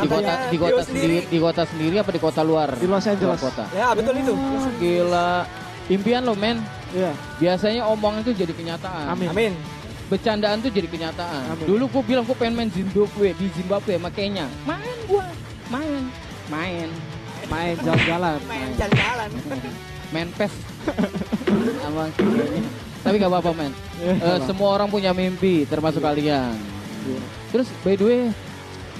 [0.00, 2.72] Di kota di kota Dio sendiri, di kota sendiri apa di kota luar?
[2.78, 3.36] Di Los Angeles.
[3.36, 3.64] Luar kota.
[3.76, 4.32] Ya betul itu.
[4.32, 5.44] Oh, gila.
[5.90, 6.62] Impian lo men.
[6.94, 7.12] Iya.
[7.36, 9.12] Biasanya omongan itu jadi kenyataan.
[9.12, 9.28] Amin.
[9.28, 9.52] Amin.
[10.08, 11.54] Bercandaan tuh jadi kenyataan.
[11.54, 11.66] Amin.
[11.66, 14.46] Dulu gua bilang gua pengen main Zimbabwe di Zimbabwe sama Kenya.
[14.64, 15.26] Main gua,
[15.68, 16.02] main,
[16.48, 16.88] main,
[17.50, 18.38] Main jalan-jalan.
[18.46, 19.30] Main jalan-jalan.
[20.14, 20.54] main pes
[21.82, 22.10] sama.
[23.00, 23.72] Tapi gak apa-apa men.
[24.02, 26.54] Eh, semua orang punya mimpi, termasuk kalian.
[27.50, 28.22] Terus by the way,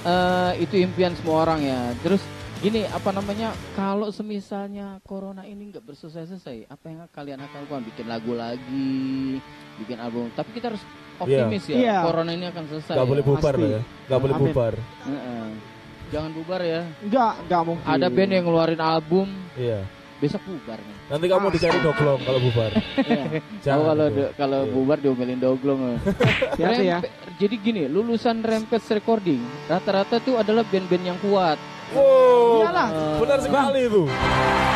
[0.03, 1.95] eh, itu impian semua orang ya.
[2.03, 2.19] Terus
[2.59, 3.55] gini, apa namanya?
[3.77, 7.83] Kalau semisalnya corona ini nggak berselesai-selesai, apa yang kalian akan lakukan?
[7.87, 9.39] Bikin lagu lagi,
[9.79, 10.27] bikin album.
[10.35, 10.83] Tapi kita harus
[11.21, 11.75] optimis ya.
[11.77, 11.97] Iya.
[12.03, 12.95] Corona ini akan selesai.
[12.97, 13.11] Gak ya.
[13.15, 13.63] boleh bubar pasti.
[13.69, 13.81] ya.
[14.09, 14.73] Gak boleh bubar.
[15.05, 15.70] Heeh.
[16.11, 16.81] Jangan bubar ya.
[16.99, 17.85] Enggak, enggak mungkin.
[17.87, 19.79] Ada band yang ngeluarin album, Iya.
[20.17, 20.95] besok bubar nih.
[21.07, 22.71] Nanti kamu dicari doglong kalau bubar.
[23.01, 23.23] Iya.
[23.61, 24.71] Jangan kalau do- kalau Iya.
[24.71, 25.79] bubar diomelin doglong.
[25.87, 25.97] eh.
[26.51, 26.99] Hati-hati ya.
[27.37, 31.55] Jadi gini, lulusan Rampage Recording rata-rata tuh adalah band-band yang kuat.
[31.91, 32.61] Wow.
[32.61, 32.87] Iyalah.
[33.17, 34.03] Benar sekali itu.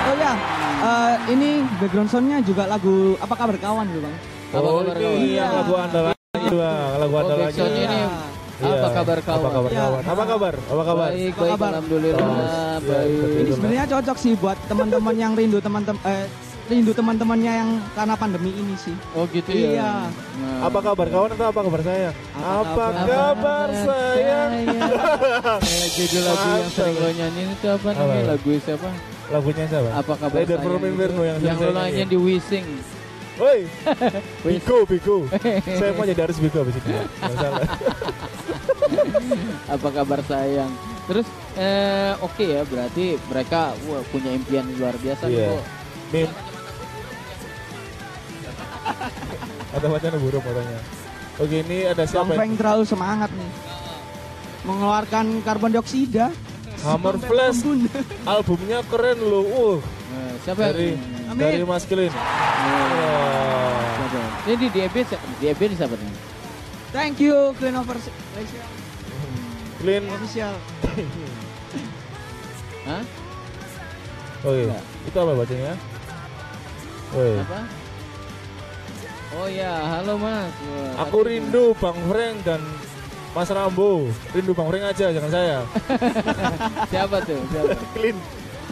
[0.05, 0.33] Oh ya,
[0.81, 4.15] eh, ini background soundnya juga lagu apa kabar kawan gitu bang?
[4.49, 5.19] Apa Oh kabar ini kawan?
[5.33, 6.89] yang lagu andalan itu Bang.
[6.95, 7.47] lagu Oh, andalannya.
[7.49, 7.99] backsoundnya ini
[8.55, 8.71] Iya.
[8.73, 9.37] apa kabar kawan?
[9.37, 9.79] Apa kabar Iya.
[9.81, 10.03] kawan?
[10.05, 10.53] Apa kabar?
[10.55, 11.09] Apa kabar?
[11.09, 11.71] Baik, Apa baik, kabar?
[11.73, 13.19] alhamdulillah, Oh, baik.
[13.35, 16.25] Ini sebenarnya cocok sih buat teman-teman yang rindu teman-teman eh,
[16.65, 18.95] rindu teman-temannya yang karena pandemi ini sih.
[19.11, 19.69] Oh gitu ya.
[19.75, 19.91] Iya.
[20.39, 20.65] Nah.
[20.65, 22.09] Apa kabar kawan atau apa kabar saya?
[22.33, 23.05] Apa kabar?
[23.05, 24.39] kabar saya?
[24.55, 28.23] Eh, judul lagu yang sering lo nyanyiin itu apa namanya?
[28.23, 28.31] Apa?
[28.33, 28.89] Lagu siapa?
[29.25, 29.89] Lagunya siapa?
[29.91, 30.53] Apa kabar itu?
[30.55, 32.07] Inferno yang Yang lo saya nyanyiin.
[32.07, 32.67] di Wising.
[33.35, 33.67] Woi,
[34.45, 35.17] Bigo, Bigo.
[35.67, 36.95] saya mau jadi harus Bigo abis ini.
[37.35, 37.67] Salah.
[39.65, 40.69] apa kabar sayang
[41.05, 41.25] terus
[41.57, 45.49] eh oke ya berarti mereka wah, punya impian luar biasa nih Iya.
[45.51, 45.65] kok
[46.13, 46.29] Mim.
[49.75, 50.79] Ada macam burung katanya.
[51.35, 52.31] Oke, ini ada Bang siapa?
[52.31, 53.51] Frank terlalu semangat nih.
[54.63, 56.31] Mengeluarkan karbon dioksida.
[56.81, 57.65] Hammer Flash.
[58.23, 59.43] Albumnya keren loh.
[59.43, 61.01] Uh, Nah, siapa dari yang
[61.35, 61.59] Amin.
[61.59, 62.11] dari Maskulin.
[63.95, 64.21] Siapa?
[64.45, 64.95] ini di DB
[65.41, 66.15] DB di siapa nih
[66.95, 68.63] Thank you Clean Over Malaysia
[69.75, 70.03] Clean.
[70.07, 70.53] official.
[72.87, 73.03] Hah?
[74.45, 74.77] Oh iya.
[75.03, 75.73] Itu apa bacanya?
[77.11, 77.35] Woi.
[77.43, 77.59] Apa?
[79.35, 80.53] Oh ya, halo Mas.
[80.63, 82.61] Wah, Aku rindu Bang Frank dan
[83.35, 84.07] Mas Rambo.
[84.31, 85.57] Rindu Bang Frank aja, jangan saya.
[86.93, 87.41] Siapa tuh?
[87.51, 87.75] Siapa?
[87.91, 88.15] Clean.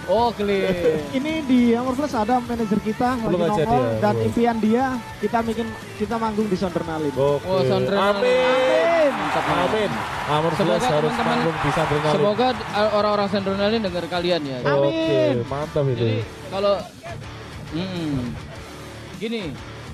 [0.03, 0.99] Oh, Clean.
[1.17, 4.27] Ini di Hammer Plus ada manajer kita Belum lagi aja nongol dia, dan belum.
[4.27, 4.85] impian dia
[5.17, 7.13] kita bikin kita manggung di Sondernalin.
[7.13, 7.45] Oke.
[7.45, 8.19] Oh, Sondrenalin.
[8.19, 9.11] Amin.
[9.13, 9.43] Mantap.
[9.47, 9.91] Amin.
[10.25, 12.13] Amor Semoga Plus harus teman-teman- manggung di Sondrenalin.
[12.13, 14.57] Semoga uh, orang-orang Sendronalin dengar kalian ya.
[14.61, 14.91] Amin.
[14.91, 15.97] Oke, mantap itu.
[15.97, 16.75] Jadi kalau
[17.71, 18.17] hmm,
[19.17, 19.41] gini,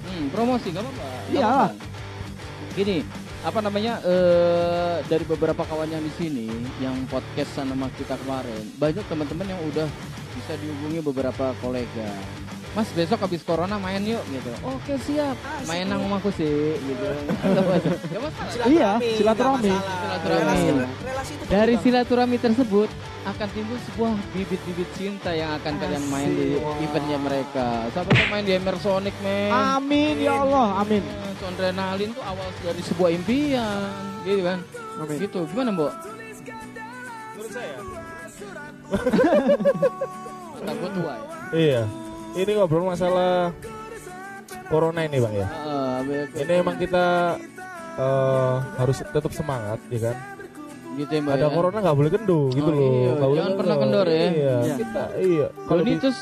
[0.03, 1.05] hmm, promosi gak apa-apa.
[1.27, 1.45] nggak Iya.
[1.45, 1.67] apa-apa.
[2.71, 2.97] Gini,
[3.39, 6.51] apa namanya eh dari beberapa kawan yang di sini
[6.83, 9.87] yang podcast sama kita kemarin, banyak teman-teman yang udah
[10.35, 12.11] bisa dihubungi beberapa kolega.
[12.77, 14.51] Mas besok habis corona main yuk gitu.
[14.61, 15.33] Oke siap.
[15.65, 17.05] Main nang rumahku sih gitu.
[18.23, 18.65] Masalah.
[18.69, 19.73] Iya, silaturahmi.
[19.73, 20.69] Silaturahmi.
[20.69, 20.85] Itu
[21.49, 22.89] Dari silaturahmi tersebut
[23.25, 27.89] akan timbul sebuah bibit-bibit cinta yang akan kalian main di eventnya mereka.
[27.91, 29.49] Sampai tuh main di Emersonic, men.
[29.49, 31.03] Amin ya Allah, amin.
[31.41, 33.89] Sondrenalin tuh awal dari sebuah impian,
[34.23, 34.59] gitu kan?
[35.01, 35.17] Amin.
[35.19, 35.91] Gitu, gimana, Mbok?
[37.33, 37.77] Menurut saya.
[40.59, 41.29] Kata gue tua ya.
[41.53, 41.81] Iya.
[42.31, 43.51] Ini ngobrol masalah
[44.67, 45.47] corona ini, Bang ya.
[45.99, 47.35] Abe- Ini emang kita
[47.95, 50.17] eh, harus tetap semangat, ya kan?
[50.91, 51.21] gitu ya.
[51.23, 51.49] Ada ya?
[51.49, 52.83] corona nggak boleh kendor gitu Oh, loh.
[52.83, 53.11] iya.
[53.15, 54.19] Boleh Jangan pernah kendor ya.
[54.19, 54.75] Iya, Iya.
[54.75, 55.47] kita iya.
[55.63, 56.17] Kalau ini terus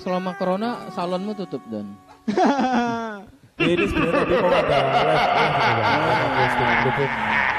[0.00, 1.86] selama corona salonmu tutup dan.
[3.54, 4.78] Ini sebenarnya tadi mau ada
[6.34, 7.12] live live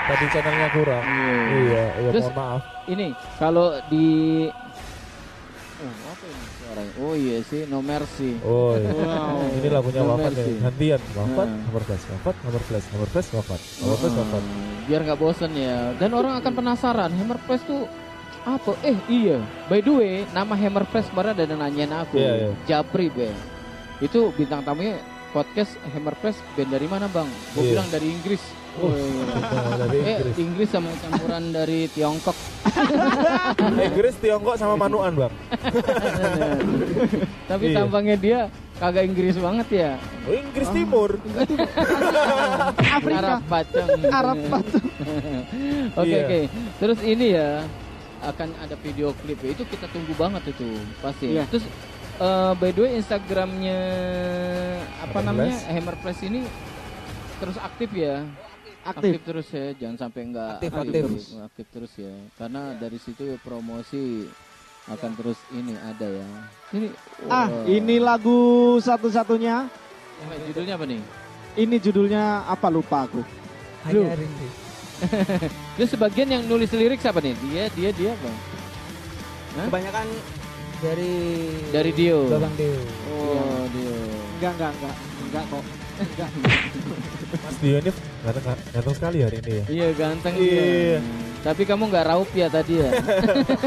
[0.05, 1.03] tadi channelnya kurang.
[1.05, 1.39] Iya.
[1.55, 2.61] Iya, iya Terus- mohon maaf.
[2.85, 4.07] Ini kalau di
[6.95, 8.39] Oh iya sih, No Mercy.
[8.39, 8.87] Oh, iya.
[8.87, 9.51] Wow.
[9.51, 10.47] ini lagunya No wafat mercy.
[10.47, 10.55] nih.
[10.63, 11.59] Gantian wafat, Nah.
[11.67, 14.41] nomor flash, wafat, nomor flash, nomor flash, wafat, nomor flash, wafat.
[14.41, 15.77] Hmm, biar nggak bosen ya.
[15.95, 17.83] Dan orang akan penasaran Hammer Press tuh
[18.43, 18.71] apa?
[18.81, 22.15] Eh iya, by the way nama Hammer Press kemarin ada yang nanyain aku.
[22.15, 22.49] Iya, iya.
[22.63, 23.35] Japri bang.
[23.99, 24.95] Itu bintang tamunya
[25.35, 27.27] podcast Hammer Press band dari mana bang?
[27.51, 27.71] Gue Iya.
[27.75, 28.39] bilang dari Inggris.
[28.75, 28.87] Oh,
[29.83, 30.35] dari Eh Inggris.
[30.37, 32.37] Inggris sama campuran dari Tiongkok.
[33.87, 35.33] Inggris, Tiongkok sama Manuan, Bang.
[37.51, 37.75] Tapi Iya.
[37.77, 38.39] tampangnya dia
[38.75, 39.91] kagak Inggris banget ya.
[40.23, 41.09] Oh, Inggris Timur.
[42.79, 43.19] Afrika.
[43.19, 43.89] Arab Pacang.
[44.05, 44.85] Arab Pacang.
[45.95, 46.19] Oke Iya.
[46.21, 46.39] oke.
[46.79, 47.49] Terus ini ya
[48.23, 49.49] akan ada video klip ya.
[49.51, 50.67] Itu kita tunggu banget itu
[50.99, 51.35] pasti.
[51.35, 51.43] Iya.
[51.47, 51.63] Terus
[52.17, 53.79] eh, by the way Instagramnya
[55.01, 55.57] apa Hammer namanya.
[55.67, 56.41] Hammer Place ini
[57.37, 58.23] terus aktif ya.
[58.85, 59.17] Aktif.
[59.25, 61.03] terus ya, jangan sampai enggak Aktif, aktif.
[61.41, 62.13] aktif terus ya.
[62.37, 64.29] Karena dari situ ya promosi
[64.85, 66.27] akan terus ini ada ya.
[66.69, 66.87] Ini
[67.25, 67.65] Ah, wah.
[67.65, 68.37] ini lagu
[68.77, 69.65] satu-satunya.
[70.21, 71.01] Eh, judulnya apa nih?
[71.57, 73.25] Ini judulnya apa lupa aku.
[73.89, 74.47] Hanya rindu.
[75.75, 77.33] Terus sebagian yang nulis lirik siapa nih?
[77.41, 78.29] Dia, dia, dia apa?
[79.57, 79.65] Hah?
[79.67, 80.05] Kebanyakan
[80.85, 81.13] dari
[81.73, 82.19] Dari Dio.
[82.29, 82.77] Babang Dio.
[83.09, 83.95] Oh, Dio.
[84.37, 84.95] Enggak, enggak, enggak.
[85.25, 85.63] Enggak kok.
[85.95, 86.29] Enggak.
[87.35, 88.43] Mas Dio ini ganteng,
[88.73, 89.65] ganteng sekali hari ini ya.
[89.65, 90.99] Iya ganteng Iya.
[91.45, 92.89] Tapi kamu nggak raup ya tadi ya?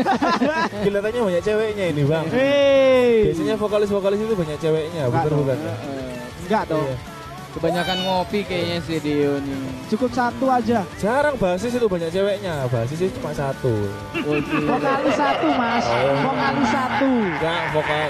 [0.83, 2.27] Kelihatannya banyak ceweknya ini, Bang.
[2.35, 3.31] Hei.
[3.31, 5.59] Biasanya vokalis-vokalis itu banyak ceweknya, Enggak bukan?
[5.63, 6.11] Heeh.
[6.43, 6.87] Enggak dong.
[6.87, 7.18] Iya.
[7.49, 9.89] Kebanyakan ngopi kayaknya si Dio nih.
[9.89, 10.85] Cukup satu aja.
[11.01, 13.89] Jarang basis itu banyak ceweknya, basis itu cuma satu.
[14.21, 14.37] Oh.
[14.69, 15.87] Vokalis satu, Mas.
[15.89, 16.13] Oh.
[16.29, 17.09] Vokalis satu.
[17.09, 18.09] Enggak, vokal.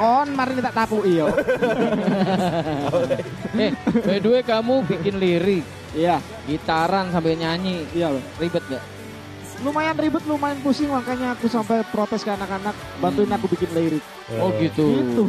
[0.00, 1.28] On mari tak tapu iyo.
[3.62, 5.62] eh, by the way kamu bikin lirik,
[5.94, 6.18] Iya,
[6.50, 8.22] gitaran sampai nyanyi, iya loh.
[8.42, 8.82] ribet gak?
[9.62, 14.04] Lumayan ribet, lumayan pusing makanya aku sampai protes ke anak-anak bantuin aku bikin lirik.
[14.38, 15.02] Oh gitu.
[15.02, 15.22] Gitu.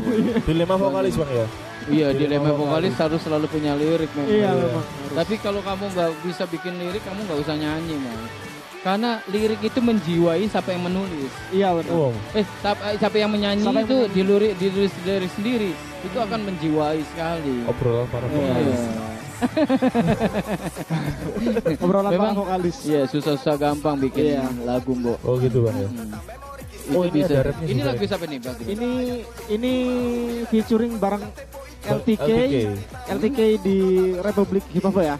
[0.45, 1.45] Dilema vokalis, Bang ya.
[1.85, 4.29] Iya, Dilema dilema vokalis harus selalu punya lirik memang.
[4.29, 4.63] Iya, Iya.
[4.67, 4.85] memang.
[5.15, 8.19] Tapi kalau kamu nggak bisa bikin lirik, kamu nggak usah nyanyi, mas.
[8.79, 11.31] Karena lirik itu menjiwai siapa yang menulis.
[11.49, 11.91] Iya benar.
[11.91, 15.71] Oh, Eh, siapa, eh, siapa yang menyanyi Siapa yang itu diluri, ditulis dari sendiri.
[16.01, 17.55] Itu akan menjiwai sekali.
[17.65, 18.33] obrolan para Iya.
[18.33, 18.81] vokalis.
[21.79, 22.75] Obrolan Memang- para vokalis.
[22.83, 24.47] Iya, susah-susah gampang bikin Iya.
[24.63, 25.19] lagu, Mbok.
[25.21, 25.87] Oh gitu, Bang ya.
[25.87, 26.11] Hmm.
[26.89, 27.33] Oh, Itu ini bisa.
[27.61, 28.07] Ini lagu ya?
[28.09, 28.57] siapa nih, Bang?
[28.59, 28.89] Ini
[29.49, 29.73] ini
[30.47, 31.21] featuring bareng
[31.91, 32.56] LTK, LTK.
[33.10, 33.78] LTK di
[34.17, 35.17] Republik Hip Hop ya.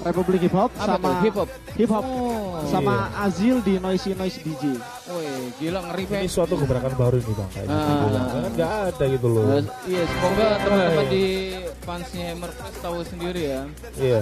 [0.00, 1.20] Republik Hip Hop Apa sama?
[1.20, 1.48] Hip hop.
[1.76, 2.64] Hip Hop Oh.
[2.64, 4.80] sama Azil di Noisy Noise DJ.
[5.06, 5.28] Woi,
[5.60, 7.50] gila ngeri, Ini suatu gebrakan baru nih, Bang.
[7.52, 7.76] Kayak gitu.
[7.76, 8.08] Ah.
[8.08, 8.26] Bang.
[8.32, 9.44] Kan nggak ada gitu loh.
[9.84, 11.24] Iya, semoga teman-teman di
[11.80, 13.60] fansnya Hammer Press tahu sendiri ya.
[13.96, 14.20] Iya,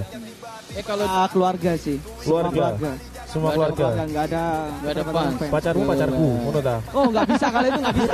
[0.69, 1.97] Eh kalau Ah, keluarga sih.
[2.21, 2.91] Semua Keluarga.
[3.29, 3.77] Semua ada keluarga.
[3.77, 4.43] Keluarga nggak ada
[4.81, 5.37] Nggak ada fans.
[5.53, 6.75] Pacarmu pacarku, ngono ta?
[6.97, 8.13] Oh nggak bisa kalau itu nggak bisa.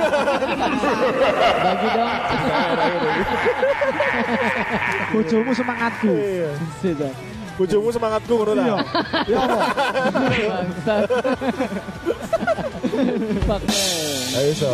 [1.63, 2.11] bagi dong.
[5.15, 6.11] Bojomu semangatku.
[6.11, 6.51] Iya.
[7.55, 8.63] Bojomu semangatku ngono ta.
[8.67, 8.75] Iya.
[9.31, 9.39] Ya?
[10.51, 11.07] Bangsat.
[13.45, 13.61] Fuck.
[14.35, 14.73] Ayo iso.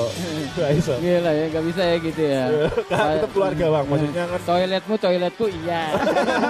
[0.57, 0.93] Ayo iso.
[0.97, 2.43] Gila ya, nggak bisa ya gitu ya.
[2.89, 5.83] Kan tetap keluarga bang, maksudnya kan Toiletmu, toiletku, iya.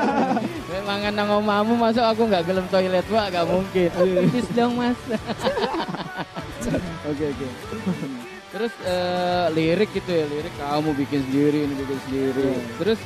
[0.72, 3.90] Memang nang omamu masuk aku nggak gelem toilet pak, nggak mungkin.
[4.32, 5.00] Please dong mas.
[7.02, 7.48] Oke oke.
[8.52, 12.50] Terus eh, lirik gitu ya, lirik kamu bikin sendiri, ini bikin sendiri.
[12.78, 13.00] Terus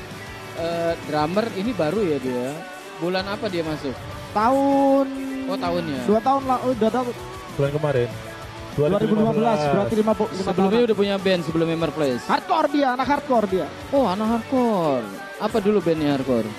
[0.60, 2.54] eh, drummer ini baru ya dia.
[3.00, 3.96] Bulan apa dia masuk?
[4.32, 5.08] Tahun
[5.46, 6.10] Oh tahunnya.
[6.10, 7.14] dua tahun lah, oh, dua tahun
[7.56, 8.10] bulan kemarin.
[8.76, 10.88] 2015 berarti lima, bu- lima Sebelumnya tahun.
[10.88, 12.24] udah punya band sebelum Hammer Place.
[12.26, 13.68] Hardcore dia, anak hardcore dia.
[13.90, 15.08] Oh anak hardcore.
[15.38, 16.50] Apa dulu bandnya hardcore?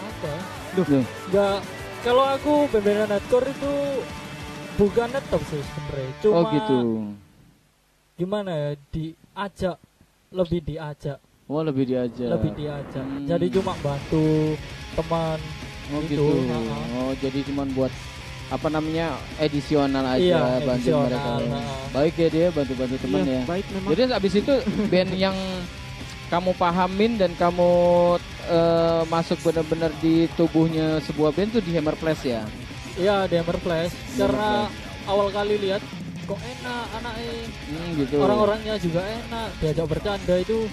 [0.00, 0.32] Apa?
[0.74, 0.86] Duh.
[1.28, 1.58] Enggak.
[2.00, 3.72] Kalau aku band hardcore itu
[4.76, 6.10] bukan netop sih sebenarnya.
[6.18, 6.78] Cuma Oh gitu.
[8.14, 9.76] gimana ya diajak
[10.28, 12.28] lebih diajak, Oh lebih diajak.
[12.28, 13.00] lebih diajak.
[13.00, 13.24] Hmm.
[13.24, 14.58] Jadi cuma bantu
[14.92, 15.38] teman
[15.88, 16.58] Oh gitu, gitu.
[16.98, 17.88] Oh jadi cuman buat
[18.48, 21.30] apa namanya edisional aja Iya, bantu edisional, mereka.
[21.52, 21.74] ha-ha.
[21.92, 23.42] Baik ya dia bantu-bantu teman Iya, ya.
[23.44, 23.88] Baik memang.
[23.92, 24.54] Jadi abis itu
[24.88, 25.36] band yang
[26.28, 27.70] kamu pahamin dan kamu
[28.46, 32.42] eh, masuk benar-benar di tubuhnya sebuah band tuh di Hammer Place ya.
[32.96, 33.92] Iya, Hammer Flash.
[33.92, 34.50] Hammer Karena
[35.04, 35.84] awal kali lihat
[36.24, 37.32] kok enak anaknya
[37.64, 38.16] Hmm, gitu.
[38.18, 40.68] orang-orangnya juga enak diajak bercanda itu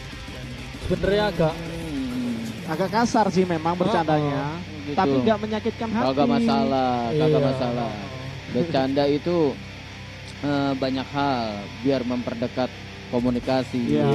[0.81, 2.35] sebenarnya agak Hmm,
[2.65, 4.95] Agak kasar sih memang bercandanya, gitu.
[4.95, 6.05] tapi nggak menyakitkan hati.
[6.07, 7.47] Kagak masalah, kagak Iya.
[7.47, 7.91] masalah.
[8.47, 9.37] Bercanda itu
[10.37, 11.41] eh, banyak hal
[11.81, 12.69] biar memperdekat
[13.09, 13.97] komunikasi.
[13.97, 14.05] Iya.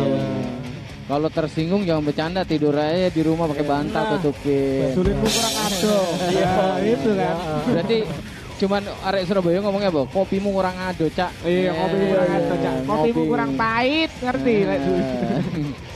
[1.04, 4.10] Kalau tersinggung jangan bercanda, tidur aja di rumah pakai bantal Nah.
[4.14, 4.94] tutupin.
[4.94, 5.96] Sulitmu kurang ado.
[6.30, 6.54] Iya,
[6.86, 7.36] itu kan.
[7.66, 7.98] Berarti
[8.56, 10.02] cuman arek Surabaya ngomongnya apa?
[10.06, 11.32] Kopimu kurang ado, Cak.
[11.42, 12.74] Iya, kopimu kurang ado, Cak.
[12.86, 14.54] Kopimu kurang pahit, ngerti?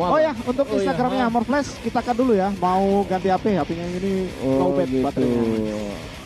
[0.00, 0.78] Mau Oh ya, untuk Oh, iya.
[0.80, 2.48] Instagramnya Hammer Flash kita kan dulu ya.
[2.56, 5.04] Mau ganti HP, HP-nya yang ini Oh, lowbat gitu.
[5.04, 5.76] baterainya.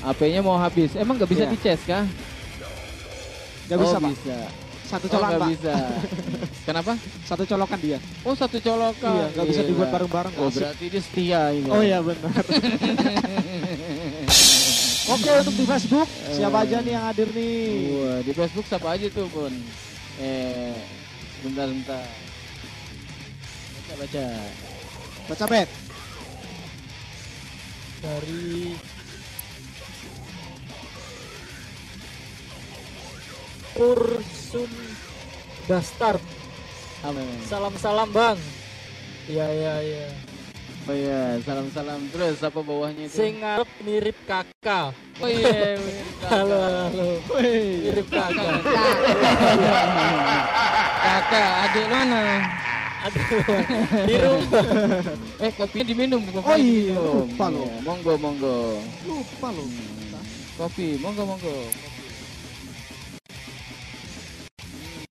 [0.04, 0.94] HP-nya mau habis.
[0.94, 1.50] Emang nggak bisa Iya.
[1.50, 2.04] dicas kah?
[3.64, 4.10] Gak bisa, oh, Pak.
[4.12, 4.36] bisa.
[4.84, 5.50] Satu Oh, colokan, nggak Pak.
[5.50, 5.72] bisa.
[6.68, 6.92] Kenapa?
[7.24, 7.98] Satu colokan dia.
[8.22, 9.10] Oh, satu colokan.
[9.10, 10.34] Iya, nggak bisa dibuat bareng-bareng.
[10.38, 10.60] Oh, Asik.
[10.62, 11.66] berarti dia setia ini.
[11.66, 12.44] Oh iya benar.
[15.04, 17.68] Oke untuk di Facebook siapa aja nih yang hadir nih?
[17.92, 19.52] Wah, di Facebook siapa aja tuh, Bun?
[20.16, 20.72] Eh,
[21.44, 21.68] bentar
[23.98, 24.48] bentar.
[25.28, 25.48] Baca baca.
[25.50, 25.84] Bet.
[28.04, 28.76] dari
[33.74, 34.72] Ursun
[35.64, 36.20] Dastar.
[37.00, 37.28] Emang?
[37.48, 38.38] Salam-salam, Bang.
[39.24, 40.06] Iya, iya, iya.
[40.84, 43.16] Oh iya, salam-salam terus apa bawahnya itu?
[43.16, 44.92] Sing ngarep mirip kakak.
[45.24, 46.44] Oh iya, mirip kakak.
[46.44, 47.08] Halo, halo.
[47.40, 48.52] Mirip kakak.
[51.08, 52.20] kakak, adik mana?
[53.04, 54.64] Rumah.
[55.36, 57.28] Eh, kopinya diminum, kopi Oh iya, diminum.
[57.28, 57.68] lupa loh.
[57.68, 58.56] Iya, Monggo, monggo.
[59.04, 59.68] Lupa loh.
[60.56, 61.54] Kopi, monggo, monggo.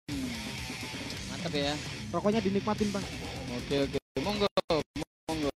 [0.10, 0.25] Hmm.
[1.29, 1.73] Mantap ya.
[2.10, 3.06] Rokoknya dinikmatin bang.
[3.53, 4.49] Oke oke, monggo,
[5.29, 5.51] monggo.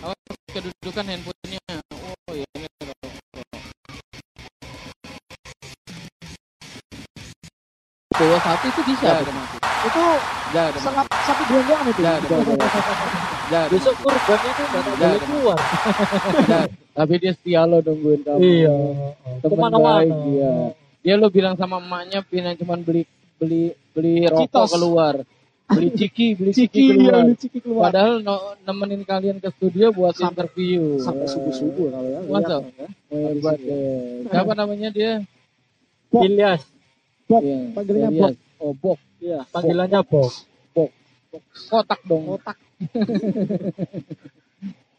[0.00, 0.16] Awas
[0.48, 1.60] kedudukan handphonenya.
[1.92, 3.12] Oh ya ini rokok.
[8.12, 9.71] Bawa satu itu bisa otomatis.
[9.82, 10.02] Itu
[10.52, 10.78] ada.
[10.78, 12.00] sangat satu gelonggongan itu.
[12.02, 12.16] Nggak
[13.52, 13.68] ada.
[13.68, 15.18] Besok kurbannya tuh nggak boleh ada.
[15.20, 15.58] keluar.
[16.38, 16.64] Nggak.
[16.92, 18.40] Tapi dia setia lo nungguin kamu.
[18.40, 18.74] Iya.
[19.40, 20.52] Teman baik dia.
[21.02, 23.02] Dia lo bilang sama emaknya pindah cuman beli
[23.36, 25.14] beli beli rokok keluar.
[25.66, 27.24] Beli ciki, beli ciki, Ciki keluar.
[27.24, 27.82] ya, ciki keluar.
[27.88, 31.00] Padahal no- nemenin kalian ke studio buat Sampai- interview.
[31.00, 32.20] Sampai subuh subuh kalau ya.
[32.28, 32.56] Masa?
[32.76, 32.88] ya.
[33.08, 33.56] Hebat.
[34.28, 35.12] Siapa namanya dia?
[36.12, 36.60] Ilyas,
[37.24, 38.36] Bob, Iya, panggilannya Elias.
[38.60, 39.00] Oh, Bok.
[39.22, 39.46] Iya.
[39.48, 40.32] panggilannya Bob.
[41.70, 42.28] Kotak dong.
[42.28, 42.58] Otak.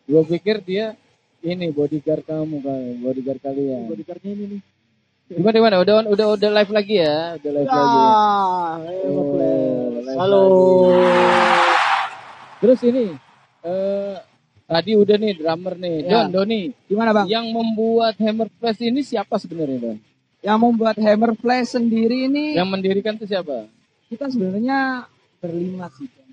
[0.03, 0.95] Gue pikir dia
[1.39, 3.85] ini bodyguard kamu kan, bodyguard kalian.
[3.85, 4.61] Bodyguardnya ini nih.
[5.29, 5.75] Gimana gimana?
[5.79, 7.35] Udah udah udah live lagi ya?
[7.37, 7.99] Udah live lagi.
[8.01, 10.03] Ah, Hammer Oh, Flash.
[10.03, 10.41] live Halo.
[10.41, 11.71] lagi.
[12.59, 13.05] Terus ini
[13.61, 14.15] eh
[14.63, 16.09] tadi udah nih drummer nih, Ya.
[16.25, 16.61] Don Doni.
[16.87, 17.25] Gimana bang?
[17.27, 19.97] Yang membuat Hammer Flash ini siapa sebenarnya Don?
[20.39, 23.67] Yang membuat Hammer Flash sendiri ini Yang mendirikan itu siapa?
[24.13, 25.09] Kita sebenarnya
[25.41, 26.05] berlima sih.
[26.07, 26.29] Bang.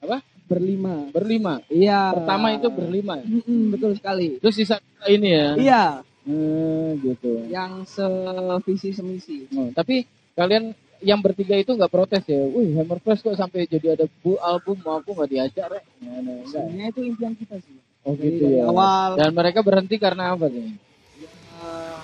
[0.00, 0.18] Apa?
[0.44, 0.94] Berlima.
[1.10, 1.54] Berlima.
[1.66, 2.14] Iya.
[2.14, 3.18] Pertama itu berlima.
[3.18, 4.38] Mm-mm, betul sekali.
[4.38, 4.76] Terus sisa
[5.10, 5.48] ini ya.
[5.58, 5.84] Iya,
[6.24, 7.44] Hmm, gitu.
[7.52, 9.44] yang sevisi semisi.
[9.52, 10.72] Oh, tapi kalian
[11.04, 12.40] yang bertiga itu nggak protes ya?
[12.48, 15.84] Wih, Hammer Flash kok sampai jadi ada bu album mau aku nggak diajak, Rek?
[16.00, 16.40] Nah, nah.
[16.48, 17.76] Sebenarnya itu impian kita sih.
[18.04, 18.64] Oh Jadi gitu ya.
[18.68, 20.64] awal Dan mereka berhenti karena apa sih?
[20.64, 22.00] eh,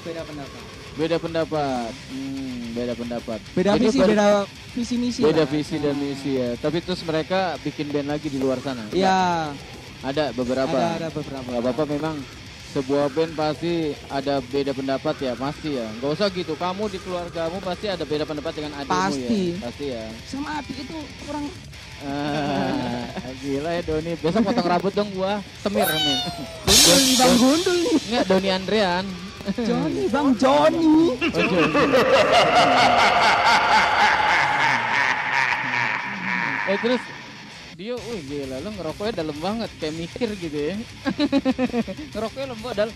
[0.00, 0.63] beda pendapat.
[0.94, 1.90] Beda pendapat.
[2.08, 3.38] Hmm, beda pendapat.
[3.50, 4.26] Beda Jadi visi, beda
[4.70, 5.20] visi misi.
[5.22, 5.48] beda lah.
[5.48, 6.54] visi dan misi ya.
[6.54, 8.86] Tapi terus mereka bikin band lagi di luar sana.
[8.90, 9.50] Iya,
[10.00, 10.70] Ada beberapa.
[10.70, 11.46] ada ada beberapa.
[11.48, 12.14] Gak apa-apa memang
[12.70, 13.72] sebuah band pasti
[14.06, 15.86] ada beda pendapat ya pasti ya.
[15.98, 16.54] Gak usah gitu.
[16.54, 19.42] Kamu di keluargamu pasti ada beda pendapat dengan adikmu Pasti.
[19.50, 19.58] ya.
[19.60, 20.04] Pasti ya.
[20.26, 21.46] Sama adik itu kurang
[22.04, 23.06] Ah,
[23.40, 24.12] gila ya Doni.
[24.14, 25.40] Besok potong rambut dong gua.
[25.58, 26.18] Semir nih
[27.16, 27.96] bang gundul nih.
[28.10, 29.04] Enggak Doni Andrean.
[29.52, 31.12] Johnny bang Johnny.
[31.12, 31.84] Oh, Joni.
[36.64, 37.02] eh terus
[37.76, 40.74] dia, wih gila lo ngerokoknya dalam banget kayak mikir gitu ya.
[42.16, 42.94] ngerokoknya lembut dalam.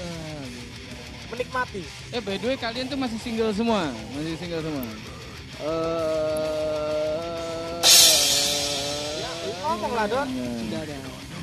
[0.00, 0.46] Ah.
[1.28, 1.82] Menikmati.
[2.14, 4.84] Eh by the way kalian tuh masih single semua, masih single semua.
[5.62, 6.32] Eh,
[9.62, 10.28] ngomong lah, Don.
[10.32, 10.96] Udah ada.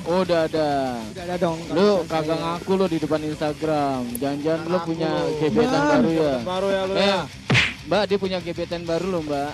[0.04, 0.70] Oh, udah ada.
[1.06, 1.60] Udah ada dong.
[1.70, 4.02] Lu kagak ngaku lo di depan Instagram.
[4.16, 5.38] Jangan-jangan lo Ngaku punya lu.
[5.40, 6.34] gebetan baru ya.
[6.42, 7.22] Baru ya lu Eh, ya.
[7.86, 9.52] Mbak dia punya gebetan baru loh, Mbak.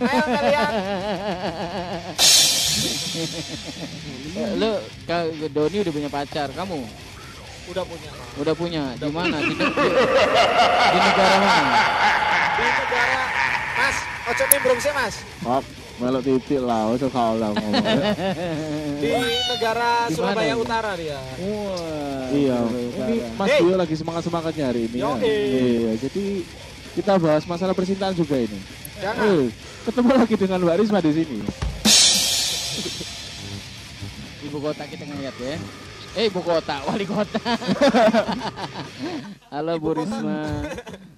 [0.00, 0.72] Ayo kalian.
[4.56, 4.70] Lu
[5.04, 6.78] Kak Doni udah punya pacar, kamu
[7.66, 8.10] Udah punya.
[8.36, 8.82] udah punya.
[8.94, 9.36] Di mana?
[9.36, 9.66] Di, di,
[10.86, 11.72] di negara mana?
[12.52, 13.22] Di negara
[13.76, 15.14] Mas, ojo nimbrung sih Mas.
[15.40, 15.62] Kok
[15.96, 17.72] melok titik lah, ojo kau lah ngomong.
[19.00, 19.10] Di
[19.48, 20.62] negara Surabaya mana?
[20.62, 21.16] Utara dia.
[21.16, 22.28] Wah.
[22.28, 23.60] Iya, ini Mas Hey.
[23.64, 25.12] Dio lagi semangat-semangatnya hari ini ya.
[25.24, 26.24] Iya, jadi
[27.00, 28.60] kita bahas masalah percintaan juga ini.
[29.00, 29.24] Jangan.
[29.24, 29.44] Eh,
[29.88, 31.38] ketemu lagi dengan Mbak Risma di sini.
[34.46, 35.56] Ibu kota kita ngeliat ya.
[36.16, 37.40] Eh ibu kota, wali kota.
[39.52, 40.64] Halo Bu Risma.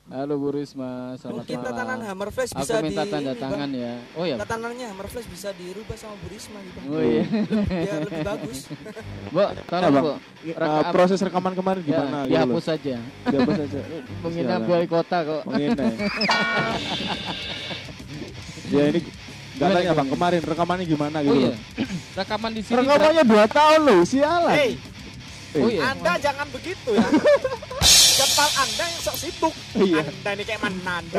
[0.08, 2.08] Halo Bu Risma, selamat Mungkin tatanan malam.
[2.08, 3.92] Hammerflash Aku bisa minta di tanda tangan ya.
[4.16, 4.40] Oh ya.
[4.40, 6.78] Tatanannya Hammerflash bisa dirubah sama Bu Risma gitu.
[6.88, 7.24] Oh iya.
[7.68, 8.58] Biar lebih bagus.
[9.36, 10.04] Bu, tolong Bang.
[10.08, 10.12] Bu.
[10.48, 12.96] Eh, proses rekaman kemarin Ya, gimana gitu dihapus saja.
[13.28, 13.80] Dihapus saja.
[14.24, 14.70] Menghina Sialan.
[14.72, 15.42] wali kota kok.
[15.44, 15.86] Menghina.
[18.72, 19.00] ya ini
[19.58, 21.50] Gak tanya bang kemarin rekamannya gimana Oh gitu iya.
[21.52, 21.56] loh.
[22.16, 22.74] Rekaman di sini.
[22.80, 24.56] Rekamannya 2 tahun loh, sialan.
[24.56, 24.72] Hei,
[25.48, 25.92] Eh, Oh iya.
[25.92, 27.04] Anda jangan begitu ya.
[28.18, 29.54] Kepal Anda yang sok sibuk.
[29.78, 30.02] Iya.
[30.02, 31.18] Anda ini kayak mana Anda?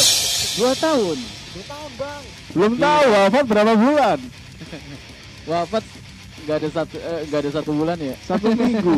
[0.58, 1.18] Dua tahun.
[1.54, 2.22] Dua tahun bang.
[2.50, 4.18] Belum tahu wafat berapa bulan?
[5.50, 5.84] Wafat
[6.42, 8.14] nggak ada satu eh, nggak ada satu bulan ya.
[8.26, 8.94] Satu minggu.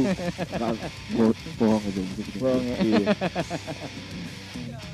[1.17, 2.01] Bo- bohong itu.
[2.41, 2.77] Bohong ya?
[2.81, 3.07] Iya.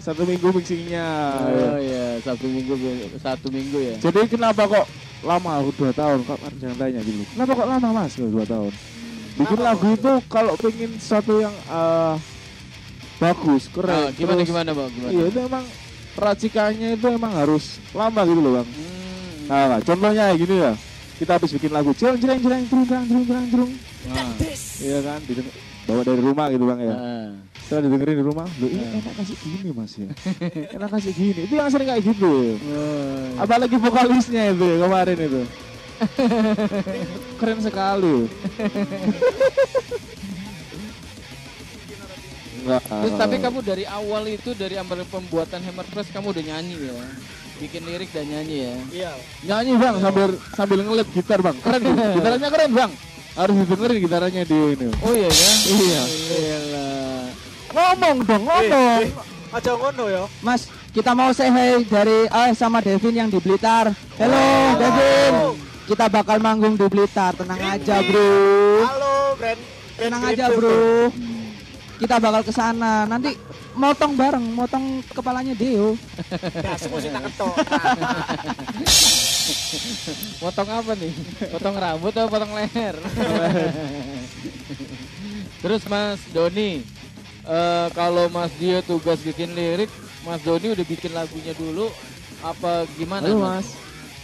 [0.00, 1.06] Satu minggu mixingnya.
[1.38, 2.74] Oh iya, satu minggu
[3.20, 3.94] satu minggu ya.
[4.02, 4.86] Jadi kenapa kok
[5.22, 6.26] lama dua tahun?
[6.26, 7.22] Kok kan jangan tanya gitu.
[7.36, 8.72] Kenapa kok lama mas dua tahun?
[9.38, 12.14] Bikin Kenapa lagu itu kalau pengen sesuatu yang eh,
[13.20, 14.90] bagus oh, keren nah, gimana Terus, gimana bang?
[14.96, 15.10] Gimana?
[15.12, 15.64] iya itu emang
[16.16, 18.68] racikannya itu emang harus lama gitu loh bang.
[18.72, 19.66] Hmm.
[19.68, 20.72] nah contohnya kayak gini ya
[21.20, 23.70] kita habis bikin lagu jereng jereng jereng jereng jereng jereng jereng jereng
[24.08, 24.32] nah.
[24.80, 25.48] iya kan Dideng
[25.90, 26.94] bawa dari rumah gitu bang ya.
[26.94, 27.30] Nah.
[27.66, 28.98] setelah didengerin di rumah lo ini nah.
[29.02, 30.08] enak kasih gini mas ya.
[30.76, 31.40] Enak kasih gini.
[31.46, 32.54] Itu yang sering kayak gitu ya.
[32.62, 33.42] nah.
[33.42, 35.42] apalagi vokalisnya itu ya, kemarin itu.
[37.40, 38.16] Keren sekali.
[42.60, 42.82] Enggak.
[42.84, 46.94] Terus tapi kamu dari awal itu dari ambil pembuatan Hammer Press kamu udah nyanyi ya.
[47.60, 48.74] Bikin lirik dan nyanyi ya.
[48.92, 49.12] Iya.
[49.44, 51.56] nyanyi bang sambil sambil ngelit gitar bang.
[51.60, 51.82] Keren.
[52.16, 52.92] Gitarnya keren bang.
[53.30, 54.88] Harus didengerin gitarnya di ini.
[55.06, 55.52] Oh iya ya.
[55.70, 56.02] Iya.
[56.34, 57.24] Iyalah.
[57.70, 59.02] Ngomong dong, ngomong.
[59.06, 60.22] Eh, eh, Aja ngono ya.
[60.46, 63.90] Mas, kita mau say hi dari ah sama Devin yang di Blitar.
[64.18, 64.42] Halo
[64.78, 65.32] Devin.
[65.90, 67.34] Kita bakal manggung di Blitar.
[67.34, 68.30] Tenang aja, Bro.
[68.86, 69.60] Halo, Brand.
[69.98, 71.10] Tenang aja, Bro.
[72.00, 73.04] Kita bakal ke sana.
[73.04, 73.36] Nanti
[73.76, 76.00] motong bareng, motong kepalanya Deo.
[76.32, 77.54] Ya, tak ketok.
[80.40, 81.12] Potong apa nih?
[81.52, 82.96] Potong rambut atau potong leher?
[85.60, 86.80] Terus Mas Doni,
[87.44, 89.92] eh, kalau Mas Dio tugas bikin lirik,
[90.24, 91.92] Mas Doni udah bikin lagunya dulu,
[92.40, 93.28] apa gimana?
[93.28, 93.76] Halo mas.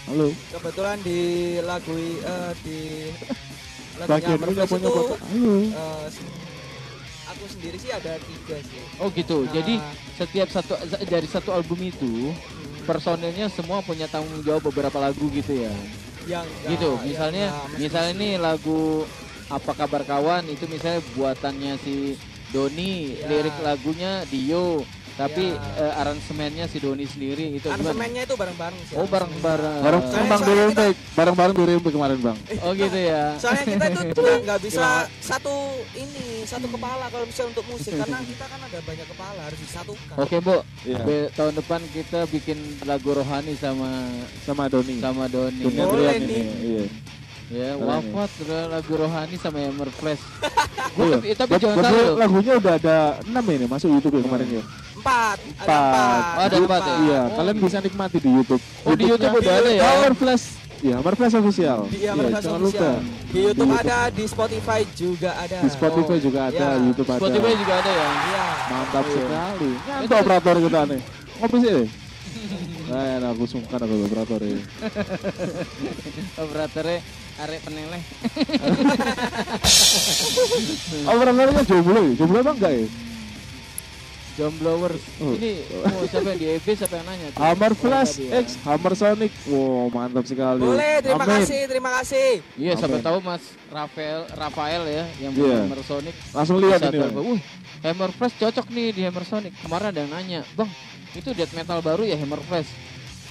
[0.09, 0.33] Halo.
[0.55, 1.21] Kebetulan di
[1.61, 2.79] lagu eh, di
[4.01, 4.65] lagunya Bagian punya.
[4.65, 5.13] Halo.
[5.77, 6.09] eh,
[7.37, 8.81] aku sendiri sih ada tiga sih.
[8.97, 9.45] Oh gitu.
[9.45, 9.53] Nah.
[9.53, 9.75] Jadi
[10.17, 10.73] setiap satu
[11.05, 12.33] dari satu album itu
[12.89, 15.73] personilnya semua punya tanggung jawab beberapa lagu gitu ya.
[16.27, 16.91] Yang enggak, gitu.
[16.97, 18.81] yang Misalnya enggak, misalnya nih lagu
[19.47, 22.19] apa kabar kawan itu misalnya buatannya si
[22.51, 23.27] Doni, Ya.
[23.31, 24.83] lirik lagunya Dio,
[25.17, 25.81] tapi Ya.
[25.83, 27.67] eh, aransemennya si Doni sendiri itu?
[27.67, 28.95] Aransemennya itu bareng-bareng sih.
[28.95, 29.81] Oh bareng-bareng.
[29.81, 30.87] Bareng Soalnya- bang soalnya Rempe.
[31.13, 32.39] Bareng-bareng Rempe kemarin bang.
[32.61, 33.33] Oh gitu ya.
[33.37, 34.87] Soalnya kita itu nggak nggak bisa
[35.19, 35.55] satu
[35.93, 40.15] ini satu kepala kalau misalnya untuk musik karena kita kan ada banyak kepala harus disatukan.
[40.17, 41.01] Oke Bu, Iya.
[41.03, 43.89] Be- tahun depan kita bikin lagu rohani sama
[44.43, 45.01] Sama Doni.
[45.01, 45.65] sama Doni.
[45.65, 46.23] Doni Boleh nih.
[46.23, 46.41] ini.
[46.63, 46.85] Iya.
[47.47, 50.21] Ya, Keren wafat udah lagu rohani sama Hammer Flash.
[50.97, 51.21] Iya.
[51.21, 52.17] tapi, tapi jangan gue loh.
[52.17, 54.63] lagunya udah ada 6 ini masuk YouTube ya kemarin ya.
[55.07, 55.63] Empat empat.
[55.63, 55.87] Ada Empat.
[55.87, 56.35] empat.
[56.35, 56.95] Oh, ada empat ya?
[56.99, 57.35] Iya, Oh.
[57.39, 58.63] kalian bisa nikmati di YouTube.
[58.83, 59.83] Oh, di YouTube udah ada ya?
[59.87, 60.45] Hammer Flash.
[60.77, 61.79] Iya, Hammer Flash official.
[61.89, 62.91] Iya, mereka jangan official.
[62.99, 63.31] lupa.
[63.31, 65.59] Di YouTube Di ada, di Spotify juga ada.
[65.63, 66.83] Di Spotify juga ada, Iya.
[66.83, 67.21] YouTube ada.
[67.23, 68.09] Spotify juga ada ya.
[68.11, 68.45] Iya.
[68.67, 69.15] Mantap Iya.
[69.15, 69.71] sekali.
[69.79, 71.01] Ngantuk operator kita nih.
[71.39, 71.81] Ngopi sih.
[72.87, 74.59] Nah, aku sungkan aku operator ya.
[76.43, 76.99] Operatornya
[77.37, 78.03] arek peneleh.
[81.07, 82.13] Operatornya jomblo ya?
[82.15, 82.87] Jomblo apa enggak ya?
[84.37, 85.01] Jomblowers.
[85.19, 85.33] Oh.
[85.33, 87.27] Ini oh, siapa yang di FB siapa yang nanya?
[87.29, 87.41] tuh?
[87.41, 88.31] Hammer Oh, Flash ya.
[88.39, 89.33] X Hammer Sonic.
[89.45, 90.61] Wow, mantap sekali.
[90.61, 91.41] Boleh, terima Amin.
[91.41, 92.29] kasih, terima kasih.
[92.55, 93.05] Iya, siapa Amin.
[93.05, 95.41] tahu Mas Rafael Rafael ya yang Iya.
[95.43, 96.15] punya Hammer Sonic.
[96.31, 96.99] Langsung lihat ini.
[97.01, 97.41] Wih,
[97.83, 99.53] Hammer Flash cocok nih di Hammer Sonic.
[99.59, 100.69] Kemarin ada yang nanya, Bang,
[101.13, 102.69] itu death metal baru ya Hammer Flash?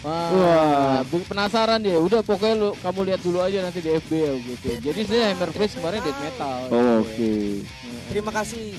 [0.02, 1.00] Wah, Wah.
[1.04, 1.98] bu- penasaran dia.
[1.98, 4.68] Udah pokoknya lu kamu lihat dulu aja nanti di FB ya gitu.
[4.84, 6.58] Jadi saya Hammer Flash kemarin death metal.
[6.70, 7.66] Oh, Oke.
[8.10, 8.74] Terima kasih.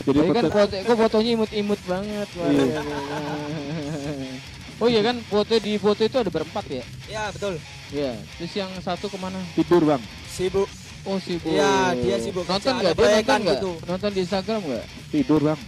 [0.00, 2.28] Jadi Tapi kan foto- kok fotonya imut-imut banget.
[2.34, 2.64] Wah, Iya.
[2.64, 4.32] iya, iya.
[4.76, 6.84] Oh iya kan foto di foto itu ada berempat ya?
[7.06, 7.60] Ya, betul.
[7.90, 8.16] Iya.
[8.34, 9.36] Terus yang satu ke mana?
[9.52, 10.00] tidur bang.
[10.26, 10.68] Sibuk.
[11.02, 11.48] Oh sibuk.
[11.50, 12.92] Iya, dia sibuk Nonton nggak?
[12.94, 13.54] Dia nonton nggak?
[13.56, 13.72] gitu.
[13.84, 14.84] Nonton di Instagram nggak?
[15.10, 15.60] Tidur bang.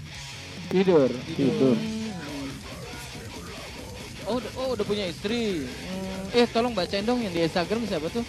[0.66, 1.08] Tidur.
[1.30, 1.76] Tidur.
[4.22, 5.66] Oh, udah- oh udah punya istri.
[5.66, 8.24] Hmm, Eh tolong bacain dong yang di Instagram siapa tuh?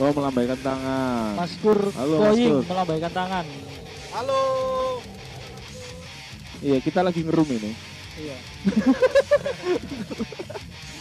[0.00, 1.36] Oh melambaikan tangan.
[1.36, 2.64] Maskur Halo, Koying Maskur.
[2.66, 3.44] melambaikan tangan.
[4.10, 4.42] Halo.
[6.60, 7.72] Iya kita lagi ngerum ini.
[8.16, 8.36] Iya.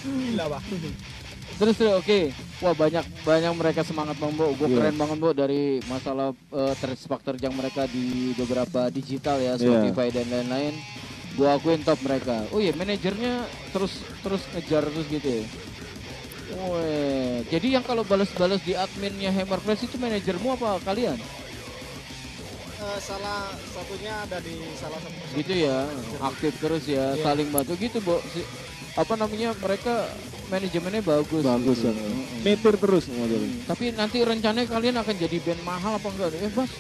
[0.04, 0.62] Gila, Pak.
[1.58, 2.20] Terus terus oke.
[2.60, 4.52] Wah banyak banyak mereka semangat bang Bo.
[4.54, 4.76] Gue Iya.
[4.78, 9.60] keren banget Bo dari masalah uh, tersepak terjang mereka di beberapa digital ya Iya.
[9.60, 10.76] Spotify dan lain-lain.
[11.36, 12.44] Gue akuin top mereka.
[12.52, 15.44] Oh iya manajernya terus terus ngejar terus gitu ya.
[17.48, 21.16] Jadi yang kalau balas-balas di adminnya Hammer Flash itu manajermu apa kalian?
[22.80, 25.84] Eh, salah satunya ada di salah satu Gitu ya,
[26.22, 27.24] aktif terus ya, Iya.
[27.24, 28.20] saling bantu gitu, Bo.
[28.32, 28.48] Si-
[28.96, 30.08] apa namanya mereka
[30.48, 31.44] manajemennya bagus.
[31.44, 31.92] Bagus gitu.
[31.92, 32.40] Mm-mm.
[32.42, 33.44] Meter terus model.
[33.44, 36.40] Hmm, Tapi nanti rencananya kalian akan jadi band mahal apa enggak?
[36.40, 36.72] Eh bos,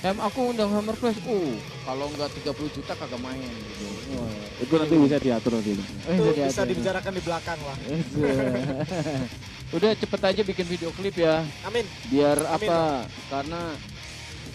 [0.00, 1.18] em aku undang Hammer Flash.
[1.26, 3.86] Oh, kalau enggak 30 juta kagak main gitu.
[4.14, 4.30] Wah.
[4.58, 5.70] Itu nanti bisa diatur nanti.
[5.74, 7.76] Eh, itu bisa dibicarakan di belakang lah.
[9.68, 11.44] Udah cepet aja bikin video klip ya.
[11.68, 11.84] Amin.
[12.08, 13.04] Biar Amin, apa?
[13.28, 13.60] Karena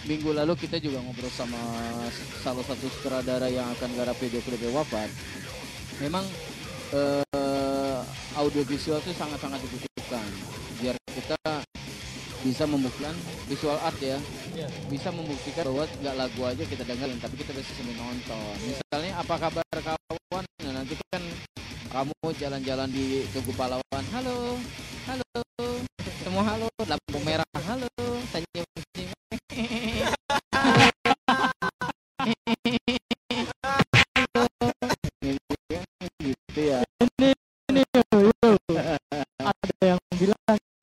[0.04, 1.58] minggu lalu kita juga ngobrol sama
[2.42, 5.06] salah satu sutradara yang akan garap video klipnya wafat.
[6.02, 6.26] Memang
[6.90, 8.00] eh,
[8.34, 10.26] audiovisual itu sangat-sangat dibutuhkan
[10.82, 11.38] biar kita
[12.44, 13.14] bisa membuktikan
[13.48, 14.18] visual art ya
[14.54, 14.68] Iya.
[14.86, 19.34] bisa membuktikan bahwa nggak lagu aja kita dengerin tapi kita bisa sambil nonton misalnya apa
[19.34, 21.22] kabar kawan nah nanti kan
[21.90, 24.60] kamu jalan-jalan di Tugu Pahlawan halo
[25.04, 25.40] halo
[26.24, 27.88] semua halo lampu merah halo
[36.24, 36.80] gitu ya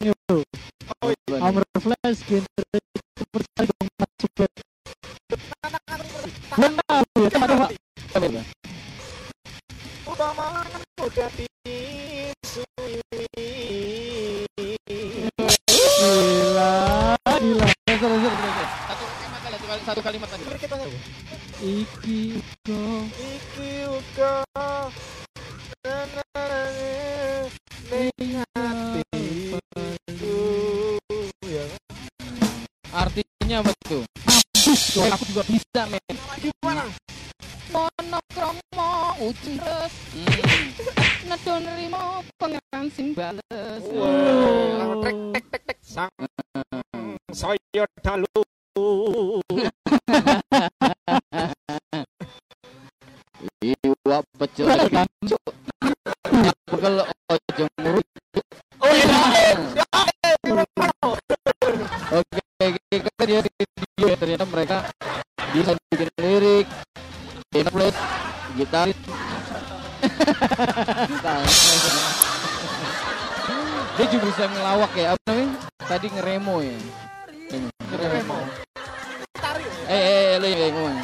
[0.01, 0.13] yo,
[1.41, 2.80] Hammer Flash genre
[21.61, 22.20] Iki
[74.41, 75.53] bisa ngelawak ya, apa namanya?
[75.85, 76.77] Tadi ngeremo ya.
[77.93, 78.37] Ngeremo.
[79.85, 80.97] Eh, eh, eh, lu yang ngomong.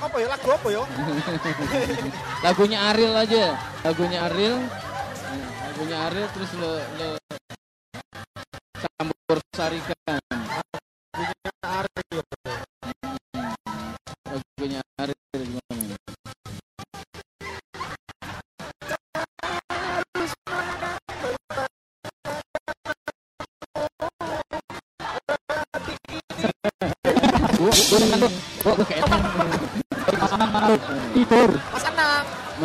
[0.00, 0.82] Apa ya lagu apa ya?
[2.48, 4.56] Lagunya Ariel aja, lagunya Ariel.
[4.56, 7.08] Nah, lagunya Ariel terus lo lo
[8.96, 10.29] campur sarikan.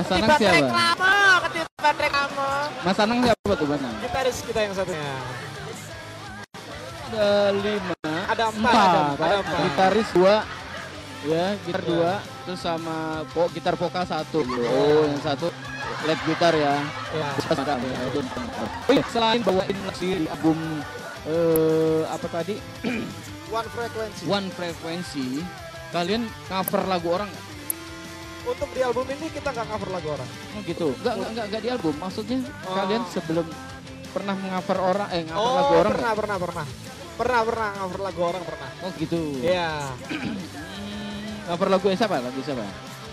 [0.06, 0.53] Mas Anang siapa?
[0.53, 1.18] Reklame,
[1.49, 2.49] ketiban reklame.
[2.86, 3.97] Mas Anang siapa tuh Mas Anang?
[4.06, 5.14] Gitaris kita yang satunya.
[7.06, 8.14] Ada lima.
[8.30, 8.70] Ada empat.
[8.70, 8.86] Empat.
[8.86, 9.26] Ada empat.
[9.26, 9.60] Ada empat.
[9.66, 10.36] Gitaris dua.
[11.26, 14.45] Ya, gitar dua, terus sama po, gitar vokal satu.
[14.45, 15.49] Oh, yang satu
[16.06, 16.78] lead gitar ya.
[17.18, 17.30] Ya.
[18.86, 20.86] Oh, iya, selain bawain di album
[21.26, 22.62] eh apa tadi?
[23.49, 24.22] One frequency.
[24.30, 25.41] One Frequency,
[25.89, 27.45] kalian cover lagu orang nggak?
[28.46, 30.30] Untuk di album ini kita nggak cover lagu orang.
[30.54, 30.88] Oh gitu.
[30.96, 31.93] Enggak enggak enggak, di album.
[31.98, 32.76] Maksudnya Oh.
[32.76, 33.46] kalian sebelum
[34.10, 36.16] pernah mengover orang eh cover Oh, lagu orang pernah, nggak?
[36.16, 36.66] pernah, pernah.
[37.16, 38.70] Pernah, pernah cover lagu orang pernah.
[38.82, 39.20] Oh gitu.
[39.39, 39.70] Iya.
[41.46, 42.18] Hmm, cover lagu siapa?
[42.20, 42.66] Lagu siapa?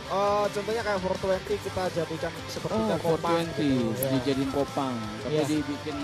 [0.08, 3.88] Oh, contohnya kayak 420 kita jadikan seperti Oh, 420 gitu.
[3.94, 4.08] Ya.
[4.12, 4.94] dijadiin popang.
[5.22, 5.44] Tapi Iya.
[5.46, 5.96] dibikin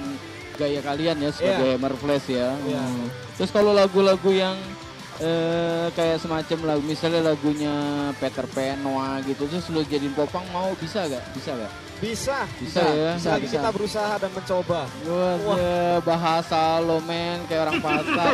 [0.55, 2.57] gaya kalian ya sebagai Hammer Flash ya.
[2.59, 2.81] Iya.
[2.81, 3.09] Hmm.
[3.35, 4.57] Terus kalau lagu-lagu yang
[5.23, 7.75] eh, kayak semacam lagu misalnya lagunya
[8.19, 11.25] Peter Pan, Noah gitu terus lu jadiin popang mau bisa gak?
[11.35, 11.73] Bisa gak?
[11.99, 12.47] Bisa.
[12.63, 13.19] Bisa, ya.
[13.19, 14.87] Selagi kita berusaha dan mencoba.
[14.87, 18.33] Wah, ya, bahasa lo men kayak orang pasar.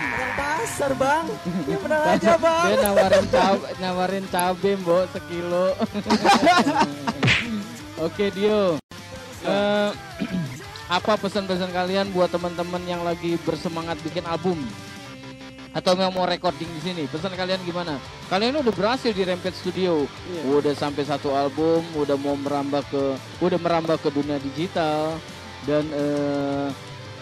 [0.00, 1.24] Orang pasar bang.
[1.68, 2.64] Ya benar aja bang.
[2.64, 5.66] Dia nawarin cabe, nawarin cabe mbok sekilo.
[8.08, 8.80] Oke Dio.
[9.44, 9.90] Eh,
[10.90, 14.58] apa pesan-pesan kalian buat teman-teman yang lagi bersemangat bikin album?
[15.70, 17.06] Atau yang mau recording di sini?
[17.06, 17.94] Pesan kalian gimana?
[18.26, 20.02] Kalian udah berhasil di Rampage Studio.
[20.50, 23.02] Udah sampai satu album, udah mau merambah ke
[23.38, 25.14] udah merambah ke dunia digital
[25.62, 26.74] dan eh,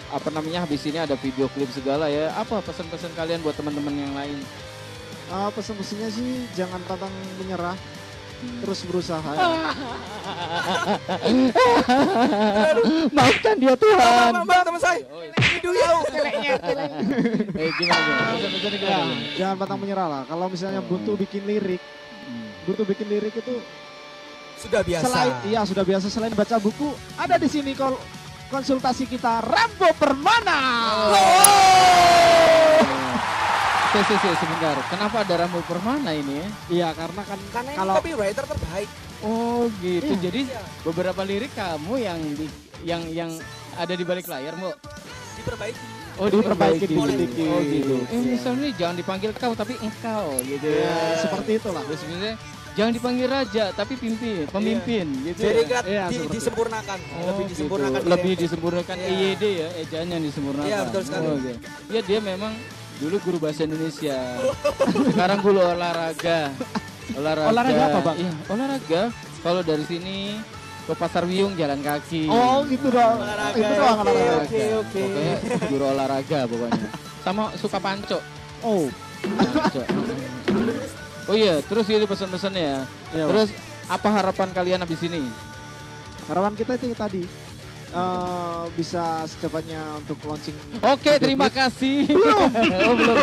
[0.09, 2.33] apa namanya habis ini ada video klip segala ya.
[2.41, 4.41] Apa pesan-pesan kalian buat teman-teman yang lain?
[5.29, 7.77] Ah, pesan-pesannya sih jangan pantang menyerah,
[8.39, 9.31] terus berusaha.
[13.11, 14.31] Maafkan dia Tuhan.
[14.45, 15.01] Teman saya.
[15.59, 15.91] Hidup ya.
[17.51, 19.05] Eh gimana gimana?
[19.35, 20.23] jangan pantang menyerah lah.
[20.25, 21.83] Kalau misalnya butuh bikin lirik,
[22.29, 22.53] Hmm.
[22.63, 23.57] butuh bikin lirik itu
[24.61, 25.09] Sudah biasa.
[25.09, 27.97] selain iya sudah biasa selain baca buku, ada di sini kol
[28.49, 30.61] konsultasi kita Rambo Permana.
[31.09, 32.58] Sih,
[33.91, 34.77] sih, sih, sebentar.
[34.87, 36.49] Kenapa ada rambut permana ini ya?
[36.69, 38.89] Iya, karena kan Karena ini kalau copywriter terbaik.
[39.19, 40.13] Oh gitu.
[40.15, 40.19] Iya.
[40.23, 40.41] Jadi
[40.85, 42.47] beberapa lirik kamu yang di,
[42.85, 43.31] yang yang
[43.75, 44.77] ada di balik layar, Mbok.
[45.37, 45.87] Diperbaiki.
[46.19, 47.15] Oh, diperbaiki diperbaiki.
[47.17, 47.47] dikit-dikit.
[47.49, 47.95] Oh gitu.
[47.97, 48.21] Eh, Iya.
[48.29, 50.95] misalnya jangan dipanggil kau tapi engkau gitu ya, ya.
[51.19, 51.83] seperti itulah.
[51.85, 52.35] Terus misalnya
[52.75, 55.41] jangan dipanggil raja tapi pimpin, pemimpin gitu.
[55.41, 55.67] Jadi ya.
[55.69, 56.99] kan Iya, di- disempurnakan.
[56.99, 57.53] Oh, lebih gitu.
[57.55, 58.01] disempurnakan.
[58.05, 58.41] Lebih Iya.
[58.45, 59.09] disempurnakan Iya.
[59.09, 60.69] EYD ya, ejaan yang disempurnakan.
[60.69, 61.27] Iya, betul sekali.
[61.27, 61.53] Oh, oke.
[61.89, 62.53] Ya dia memang
[62.99, 64.19] dulu guru bahasa Indonesia.
[65.15, 66.51] Sekarang guru olahraga.
[67.15, 67.49] Olahraga.
[67.51, 68.17] Olahraga apa, Bang?
[68.19, 69.03] Iya, olahraga.
[69.39, 70.17] Kalau dari sini
[70.85, 72.27] ke Pasar Wiyung jalan kaki.
[72.27, 73.23] Oh, gitu dong.
[73.23, 74.39] Olahraga, Itu doang Oke, olahraga.
[74.43, 75.01] oke, oke.
[75.05, 75.37] Pokoknya
[75.71, 76.89] guru olahraga pokoknya.
[77.23, 78.19] Sama suka panco.
[78.67, 78.91] Oh,
[79.23, 79.83] Panco.
[81.29, 82.79] Oh iya, terus ini pesan-pesannya ya.
[83.15, 83.25] Iya.
[83.31, 83.49] Terus
[83.87, 85.23] apa harapan kalian habis ini?
[86.29, 87.25] harapan kita itu tadi
[87.91, 90.57] eh, bisa secepatnya untuk launching.
[90.83, 92.09] Oke, terima kasih.
[92.89, 93.17] oh, belum.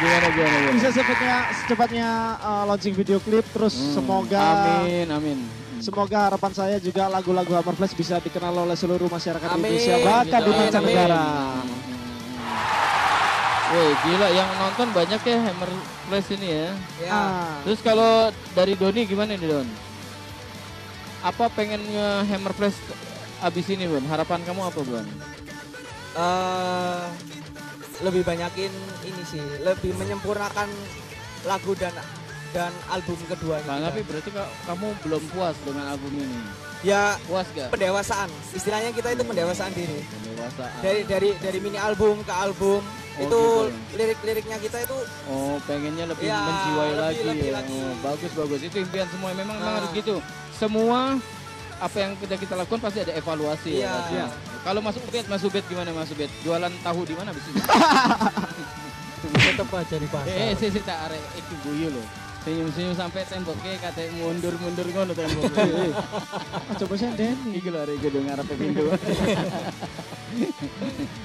[0.00, 0.70] gimana, gimana, gimana?
[0.76, 2.08] Bisa secepatnya secepatnya
[2.40, 4.42] eh, launching video klip terus Hmm, semoga
[4.84, 5.38] Amin, amin.
[5.80, 9.80] Semoga harapan saya juga lagu-lagu Hammer Flash bisa dikenal oleh seluruh masyarakat Amin.
[9.80, 11.24] Indonesia bahkan di mancanegara.
[13.70, 15.70] Woi, gila yang nonton banyak ya Hammer
[16.10, 16.68] Flash ini ya.
[17.00, 17.08] Ya.
[17.08, 19.68] Ah, Terus kalau dari Doni gimana nih Don?
[21.20, 22.80] Apa pengennya Hammer Flash
[23.40, 24.04] abis ini Bun?
[24.08, 25.06] Harapan kamu apa Bun?
[26.10, 27.06] eh
[28.02, 28.72] lebih banyakin
[29.06, 30.66] ini sih, lebih menyempurnakan
[31.46, 31.94] lagu dan
[32.50, 33.78] dan album keduanya.
[33.78, 36.40] Nah, tapi berarti ka- kamu belum puas dengan album ini?
[36.82, 37.68] Ya Puas gak?
[37.68, 38.28] pendewasaan.
[38.50, 40.00] Istilahnya kita itu pendewasaan diri.
[40.02, 40.72] Pendewasaan.
[40.80, 42.80] Dari dari dari mini album ke album
[43.12, 43.96] Oh, itu gitu.
[43.96, 47.54] lirik-liriknya kita itu Oh, pengennya lebih Ya, menjiwai lebih- lagi lebih ya.
[47.54, 47.76] lagi.
[47.76, 48.60] Oh, bagus bagus.
[48.62, 49.28] Itu impian semua.
[49.32, 49.78] Memang memang Nah.
[49.78, 50.14] harus gitu.
[50.54, 51.20] Semua
[51.78, 53.82] apa yang kita kita lakukan pasti ada evaluasi Iya.
[53.82, 53.92] ya.
[53.94, 54.14] pasti.
[54.14, 54.26] Iya.
[54.60, 56.28] Kalau masuk Ubed, Mas Ubed gimana Mas Ubed?
[56.40, 57.48] Jualan tahu di mana bisa?
[59.20, 60.28] Tetap aja di pasar.
[60.30, 62.06] eh, sih sih tak arek iki guyu loh.
[62.40, 65.44] Senyum-senyum sampai tembok ke kate mundur-mundur ngono tembok.
[65.52, 65.92] Eh,
[66.80, 67.36] coba saya Den.
[67.52, 68.84] Iki lho arek gedung ngarepe pintu.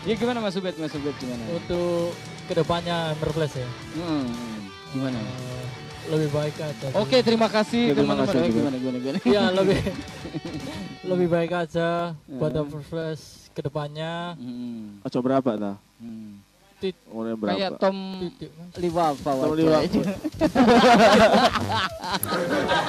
[0.02, 0.74] Ya gimana Mas Ubed?
[0.76, 1.44] Mas Ubed gimana?
[1.48, 2.10] Untuk
[2.46, 3.70] ke depannya Hammer Flash ya.
[3.94, 4.26] Hmm,
[4.90, 5.18] gimana?
[5.18, 5.66] Eh,
[6.10, 6.88] lebih baik aja.
[6.96, 8.26] Oke, terima kasih Ya, terima teman-teman.
[8.28, 8.58] kasih Eh, juga.
[8.60, 9.18] Gimana gimana gimana?
[9.22, 9.80] Iya lebih
[11.06, 11.90] lebih baik aja
[12.28, 12.52] buat.
[12.52, 14.34] Hammer Flash ke depannya.
[14.36, 15.74] Hmm, Ojo berapa ta?
[16.02, 16.45] hmm.
[16.76, 17.80] Tit- Umurnya Kayak berapa?
[17.80, 17.98] Tom
[18.76, 19.56] Liwafa Tom.
[19.56, 20.02] Liwafa.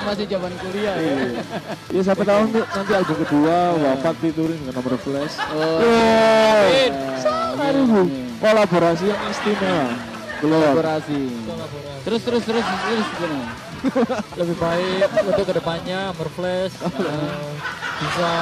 [0.07, 1.03] Masih zaman kuliah ya.
[1.03, 1.43] Iya.
[1.95, 5.39] Ya siapa tahu nanti, nanti album kedua wafat diturin dengan nomor flash.
[5.55, 5.79] Oh.
[7.57, 7.87] Amin.
[7.87, 8.03] Bu.
[8.43, 9.87] Kolaborasi yang istimewa.
[10.43, 11.21] Kolaborasi.
[12.07, 13.67] Terus terus terus terus gimana?
[14.41, 17.33] lebih baik untuk ke depannya Merflash eh,
[18.03, 18.33] bisa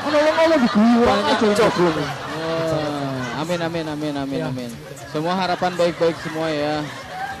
[0.00, 1.66] Ngomong-ngomong di gua aja.
[1.68, 2.99] Oh,
[3.40, 4.48] amin amin amin amin Ya.
[4.48, 4.70] amin.
[5.08, 6.84] Semua harapan baik-baik semua ya.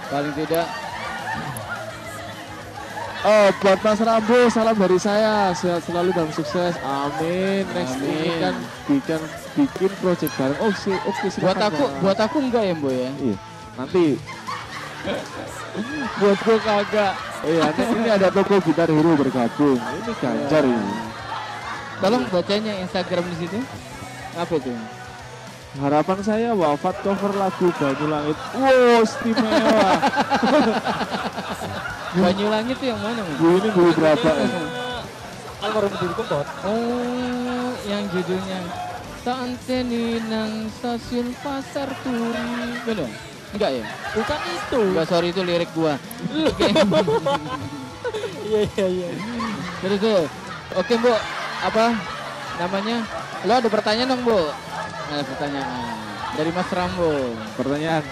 [0.08, 0.66] Paling tidak
[3.20, 5.52] Oh, buat Mas Rambo, salam dari saya.
[5.52, 6.72] Sehat selalu dan sukses.
[6.80, 7.68] Amin.
[7.76, 8.16] Next Amin.
[8.16, 8.54] ini kan
[8.88, 9.20] bikin
[9.52, 10.56] bikin project bareng.
[10.56, 11.44] Oh, sih, oke silakan.
[11.44, 12.00] buat aku Mas.
[12.00, 13.10] buat aku enggak ya, Boy ya.
[13.20, 13.36] Iya.
[13.76, 14.04] Nanti
[16.16, 17.12] buat gua kagak.
[17.44, 19.76] Iya, nanti ini ada toko gitar hero bergabung.
[19.76, 20.92] Ini ganjar ini.
[22.00, 23.58] Tolong bacanya Instagram di situ.
[24.32, 24.72] Apa itu?
[25.78, 28.36] Harapan saya wafat cover lagu Banyu Langit.
[28.58, 29.90] Wow, istimewa.
[32.26, 33.22] Banyu Langit itu yang mana?
[33.38, 34.30] Gue ini gue berapa?
[35.60, 38.60] almarhum diri kempot Oh, yang judulnya
[39.20, 42.80] Tanteni nang stasiun pasar turi.
[42.88, 43.10] Benar?
[43.52, 43.84] Enggak ya?
[44.16, 46.00] bukan itu Enggak, sorry itu lirik gua.
[46.32, 46.68] Oke.
[48.48, 49.08] iya iya iya
[49.84, 50.24] Terus tuh.
[50.80, 51.12] Oke, Bu.
[51.60, 51.92] Apa
[52.56, 53.04] namanya?
[53.44, 54.40] Lo ada pertanyaan dong, Bu?
[55.10, 55.94] Ada pertanyaan
[56.38, 57.12] dari Mas Rambo.
[57.58, 58.04] Pertanyaan.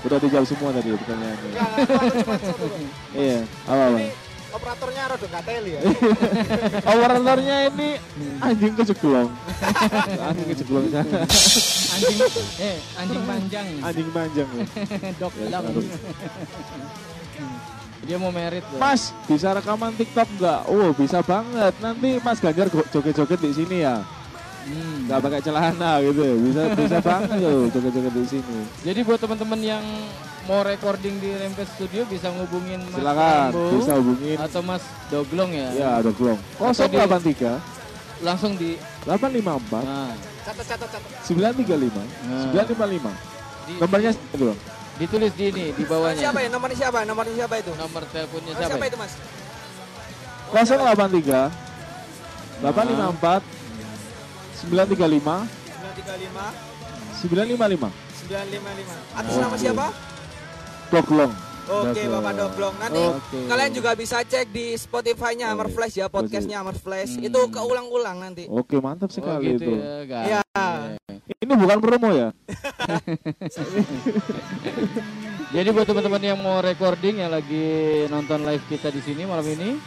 [0.00, 1.52] Udah dijawab semua tadi pertanyaannya.
[3.12, 4.00] Iya, apa apa?
[4.50, 5.80] Operatornya rada gak teli ya.
[6.90, 7.88] Operatornya ini
[8.42, 9.28] anjing keceglong.
[10.26, 11.18] anjing keceglong sana.
[11.94, 12.18] Anjing
[12.58, 13.66] eh anjing panjang.
[13.78, 14.48] Anjing panjang.
[14.50, 14.64] ya.
[15.20, 15.86] Dok Ya, taruh.
[18.00, 18.64] Dia mau merit.
[18.80, 20.60] Mas, bisa rekaman TikTok nggak?
[20.66, 21.76] Oh, bisa banget.
[21.78, 24.02] Nanti Mas Ganjar joget-joget di sini ya.
[24.60, 25.08] Hmm.
[25.08, 26.34] Nggak pakai celana gitu ya.
[26.36, 28.58] Bisa bisa banget loh joget-joget di sini.
[28.82, 29.84] Jadi buat teman-teman yang
[30.44, 34.36] mau recording di Rempes Studio bisa ngubungin Mas Silakan, Rambo bisa hubungin.
[34.36, 35.68] atau Mas Doglong ya.
[35.72, 37.56] Ya, di- 083
[38.20, 41.02] Langsung di 854 nah, Catat catat catat.
[41.24, 42.52] 935 Nah.
[42.52, 43.12] 955.
[43.64, 44.58] di, Nomornya itu dong.
[44.98, 46.20] ditulis di ini di bawahnya.
[46.20, 46.48] Siapa ya?
[46.48, 46.98] Nomornya siapa?
[47.02, 47.72] Nomornya siapa itu?
[47.72, 48.72] Nomor teleponnya Nomor siapa?
[48.76, 48.90] siapa ya?
[48.92, 49.12] itu, Mas?
[50.52, 51.48] 083
[52.60, 53.59] 854
[54.60, 56.68] 935 935
[57.24, 57.88] 955
[58.28, 59.16] 955.
[59.16, 59.86] Atas nama siapa?
[60.90, 61.32] Doglong.
[61.70, 62.10] Oke, Doglong.
[62.18, 62.74] Bapak Doblong.
[62.82, 63.38] Nanti Oke.
[63.46, 67.16] kalian juga bisa cek di Spotify-nya Hammer Flash ya, podcastnya Hammer Flash.
[67.16, 67.26] Hmm.
[67.30, 68.44] Itu keulang-ulang nanti.
[68.50, 69.72] Oke, mantap Oh sekali gitu itu.
[70.08, 70.42] ya.
[70.42, 70.42] Iya.
[71.40, 72.28] Ini bukan promo ya?
[75.50, 79.78] Jadi buat teman-teman yang mau recording yang lagi nonton live kita di sini malam ini,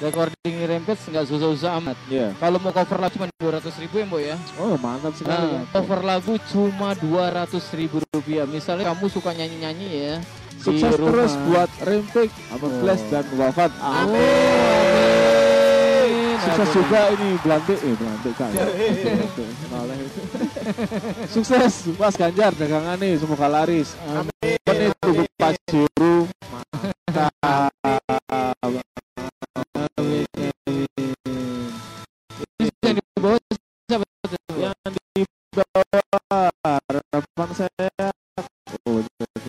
[0.00, 1.96] recording di Rempes nggak susah-susah amat.
[2.06, 2.34] Iya.
[2.36, 4.36] Kalau mau cover lagu cuma 200 ribu ya, Mbok ya.
[4.56, 5.46] Oh, mantap sekali.
[5.52, 8.44] Nah, cover lagu cuma 200 ribu rupiah.
[8.44, 10.16] Misalnya kamu suka nyanyi-nyanyi ya.
[10.54, 11.10] di Sukses rumah.
[11.12, 12.78] terus buat Rempik, Abang Oh.
[12.80, 13.70] Flash dan Wafat.
[13.76, 14.22] Amin.
[16.40, 16.72] Sukses Amin.
[16.72, 18.50] juga ini Belantik, eh Belantik kan.
[19.68, 19.96] Noleh.
[21.34, 23.92] Sukses Mas Ganjar dagangannya semoga laris.
[24.06, 24.56] Amin.
[24.64, 26.14] Ini tutup Pajero.
[26.24, 26.33] Mantap.
[37.54, 38.10] Saya
[38.84, 38.98] oh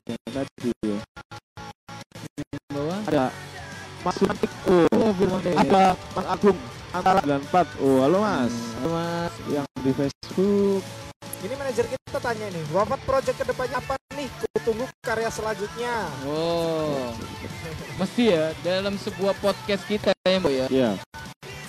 [0.05, 0.97] yang tadi ya.
[2.35, 2.99] Di bawah.
[3.03, 3.25] ada
[4.01, 5.09] Mas Manik oh Oh,
[5.57, 6.57] ada Mas Agung
[6.91, 9.33] antara 94 oh halo Mas Halo, Mas.
[9.49, 10.83] yang di Facebook
[11.41, 14.25] Ini manajer kita tanya nih, wafat project ke depannya apa nih?
[14.49, 16.09] Kutunggu karya selanjutnya.
[16.25, 17.13] Oh.
[17.95, 20.65] Mesti ya dalam sebuah podcast kita ya, Mbok ya.
[20.67, 20.91] ya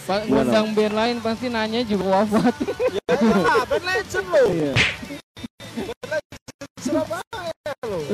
[0.07, 0.49] Pa- Gimana?
[0.49, 2.55] ngundang band lain pasti nanya juga wafat.
[2.97, 4.47] Ya, ya, band legend loh.
[4.49, 4.73] iya
[6.87, 8.07] Surabaya tuh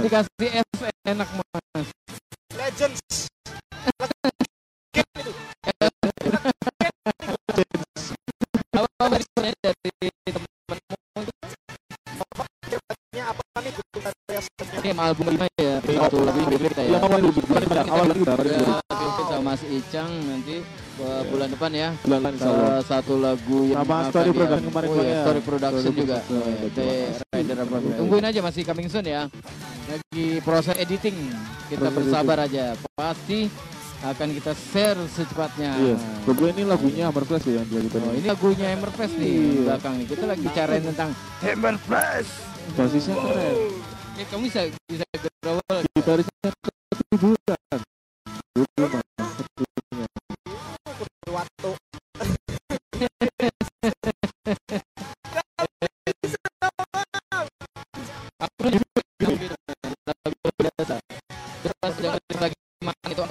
[0.00, 1.28] dikasih S enak
[14.78, 15.74] ini album lima ya.
[15.82, 16.90] Satu lagu yang kita ya.
[16.90, 18.48] yang awal dulu bulan awal lagi baru
[19.28, 20.56] sama Mas Icang nanti
[20.98, 21.88] uh, bulan depan ya.
[22.02, 22.20] bulan.
[22.36, 25.20] Salah satu lagu yang Sama akan Story dia- Production kemarin oh, ya.
[25.22, 26.16] Story Production Story juga.
[26.28, 26.44] Oh,
[27.98, 29.22] Tungguin aja masih coming soon ya.
[29.88, 31.16] Lagi proses editing.
[31.68, 32.72] Kita bersabar aja.
[32.92, 33.48] Pasti
[33.98, 35.74] akan kita share secepatnya.
[35.74, 39.62] iya berdua ini lagunya Hammer Flash ya yang gitu Oh, ini lagunya Hammerfest nih Iya.
[39.66, 40.06] belakang nih.
[40.06, 41.10] Kita lagi bicarain tentang
[41.42, 42.30] Hammerfest.
[42.76, 43.56] basisnya keren
[44.18, 47.78] ya kamu bisa bisa gerobol gitarisnya satu bulan
[51.30, 51.70] waktu
[62.42, 62.58] lagi
[63.06, 63.22] itu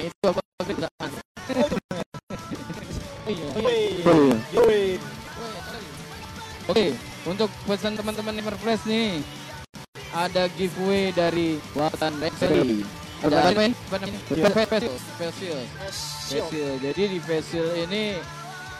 [0.00, 0.64] itu itu
[6.66, 9.22] Oke, untuk pesan teman-teman Everfresh nih,
[10.16, 12.84] ada giveaway dari Watan Rexy.
[13.20, 13.76] Ada apa namanya?
[14.32, 14.96] Facial.
[15.20, 15.60] Facial.
[16.24, 16.72] Facial.
[16.80, 18.04] Jadi di facial ini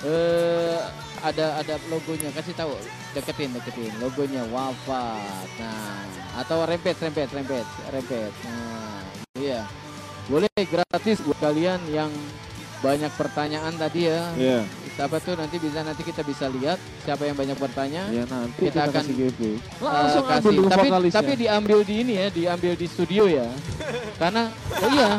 [0.04, 0.76] eh
[1.24, 2.76] ada ada logonya kasih tahu
[3.16, 6.04] deketin deketin logonya wafat nah
[6.36, 9.00] atau rempet rempet rempet rempet nah
[9.40, 9.64] iya
[10.28, 12.12] boleh gratis buat kalian yang
[12.78, 14.60] banyak pertanyaan tadi ya Iya.
[14.92, 18.84] siapa tuh nanti bisa nanti kita bisa lihat siapa yang banyak bertanya Ya nanti Kita
[18.84, 19.14] kita, akan, kasih.
[19.16, 20.50] Eh, Langsung ambil kasih.
[20.52, 23.48] dulu Tapi tapi diambil di ini ya, diambil di studio ya.
[24.16, 25.10] Karena oh iya,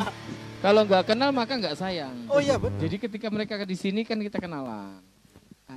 [0.58, 2.16] kalau nggak kenal maka nggak sayang.
[2.28, 2.78] Oh iya benar.
[2.82, 5.01] Jadi ketika mereka di sini kan kita kenalan.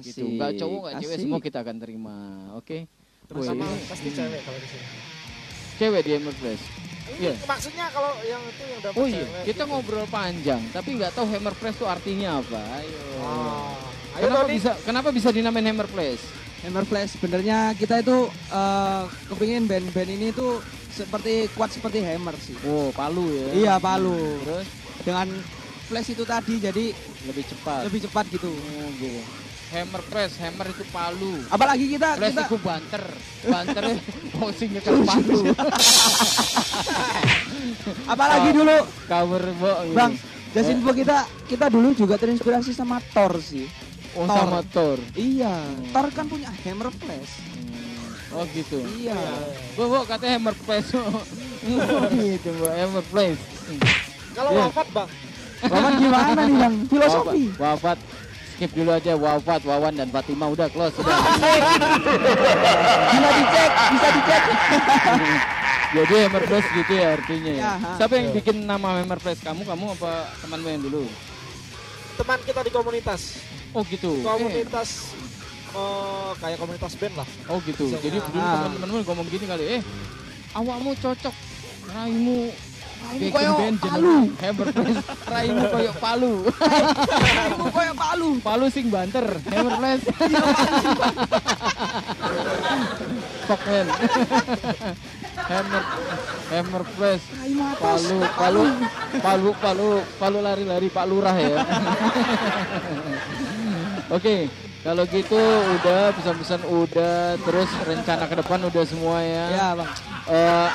[0.00, 0.22] Gitu.
[0.38, 1.24] Nggak cowok nggak cewek asik.
[1.26, 2.16] semua kita akan terima.
[2.56, 2.88] Oke.
[3.28, 4.86] Terus Wih, sama pasti cewek kalau di sini.
[5.76, 6.10] cewek di
[6.40, 6.89] Press.
[7.10, 7.32] Ini Iya.
[7.42, 9.70] Maksudnya kalau yang itu yang dapat Oh iya, cewek kita gitu.
[9.70, 12.60] ngobrol panjang, tapi nggak tahu Hammer Press itu artinya apa.
[12.76, 13.00] Ayo.
[13.20, 13.74] Ah.
[14.10, 14.52] Ayo Kenapa Tony.
[14.52, 16.20] bisa kenapa bisa dinamain Hammer Press?
[16.60, 22.52] Hammer Flash sebenarnya kita itu eh, kepingin band-band ini tuh seperti kuat seperti Hammer sih.
[22.62, 23.46] Oh, Palu ya.
[23.54, 24.36] Iya Palu.
[24.44, 24.68] Terus
[25.00, 25.26] Dengan
[25.88, 26.92] Flash itu tadi jadi
[27.24, 27.88] lebih cepat.
[27.88, 28.52] lebih cepat gitu.
[28.52, 29.20] Oh, gitu.
[29.70, 31.34] Hammer Press, Hammer itu Palu.
[31.46, 33.02] Apalagi kita Flash kita itu banter,
[33.52, 33.96] banternya
[34.34, 35.40] posisinya ke palu.
[38.12, 39.72] apalagi dulu Cover bo.
[39.94, 40.12] Bang
[40.50, 43.70] Jasinfo kita kita dulu juga terinspirasi sama Thor sih.
[44.18, 44.34] oh, Thor.
[44.34, 44.98] sama Thor.
[45.14, 45.54] Iya,
[45.94, 47.32] Thor kan punya Hammer Flash.
[47.38, 47.70] Hmm,
[48.30, 48.78] Oh gitu.
[48.94, 49.18] Iya.
[49.74, 50.90] Bu, bu, katanya Hammer Press.
[50.98, 51.22] Oh,
[52.10, 53.38] gitu, bu, Hammer Press.
[54.34, 54.66] Kalau Iya.
[54.66, 55.10] wafat bang,
[55.60, 56.74] Wawan gimana nih Bang?
[56.88, 57.42] Filosofi.
[57.54, 57.98] Wafat, wafat.
[58.60, 61.16] Skip dulu aja Wafat, Wawan dan Fatima udah close sudah.
[63.08, 64.42] Bisa dicek, bisa dicek.
[65.96, 67.62] Jadi Hammer Press gitu ya artinya ya.
[67.64, 67.72] Ya.
[67.96, 69.40] Siapa yang bikin nama Hammer Press?
[69.40, 71.08] Kamu, kamu apa temanmu yang dulu?
[72.20, 73.40] teman kita di komunitas,
[73.72, 74.20] Oh gitu.
[74.20, 75.16] Komunitas
[75.72, 77.28] eh, kayak komunitas band lah.
[77.48, 77.88] Oh gitu.
[77.88, 78.68] Bisa Jadi dulu Ah.
[78.68, 79.82] teman-teman ngomong gini kali, eh
[80.52, 81.32] awakmu cocok,
[81.88, 82.52] raimu
[83.16, 84.16] bikin koyo Palu.
[84.40, 86.34] Hammer Press, raimu koyo palu.
[87.50, 88.28] Ibu koyo Palu.
[88.44, 90.02] palu sing banter, Hammer Press.
[93.50, 93.86] Man.
[95.50, 95.82] Hammer
[96.54, 97.22] Hammer Press.
[97.80, 98.62] Palu, palu,
[99.18, 99.88] palu, palu,
[100.20, 101.58] palu lari-lari Pak Lurah ya.
[104.10, 104.50] Oke,
[104.82, 105.38] kalau gitu
[105.78, 109.44] udah pesan-pesan udah, terus rencana ke depan udah semua ya.
[109.50, 109.90] Ya Bang.
[110.30, 110.68] Eh,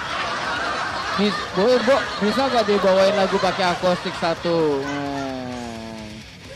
[1.16, 4.84] bis, Bo, Bo, bisa gak dibawain lagu pakai akustik satu?
[4.84, 6.04] Nah,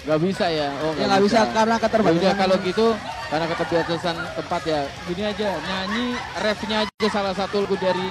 [0.05, 0.67] gak bisa ya?
[0.81, 2.19] Oh, Ya nggak bisa karena Ya keterbatasan.
[2.19, 2.87] udah kalau gitu
[3.29, 6.05] karena keterbatasan tempat ya gini aja nyanyi
[6.35, 8.07] refnya aja salah satu lagu dari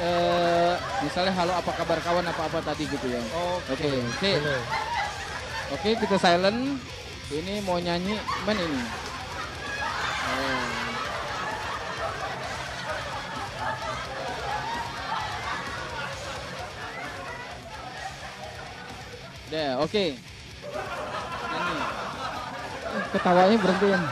[0.00, 3.20] eh misalnya halo apa kabar kawan apa apa tadi gitu ya
[3.68, 4.62] oke oke Boleh.
[5.72, 6.76] oke kita silent
[7.30, 8.82] ini mau nyanyi men ini
[10.20, 10.89] Oh.
[19.50, 20.04] Deh, oke.
[21.50, 21.76] Nyanyi.
[23.10, 24.02] Ketawanya berhentiin.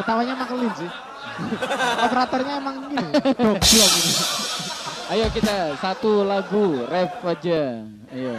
[0.00, 0.90] Ketawanya makelin sih.
[2.00, 3.08] Operatornya emang gini.
[3.20, 4.12] Goblok ini.
[5.12, 7.84] Ayo kita satu lagu rap aja.
[8.16, 8.34] Ayo.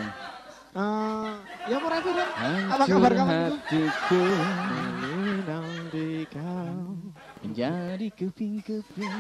[0.74, 1.32] Eh,
[1.70, 2.26] ya mau rapid ya?
[2.74, 3.30] Apa kabar kamu?
[3.30, 4.26] hatiku
[5.06, 6.98] Minang di kau
[7.46, 9.16] menjadi keping-keping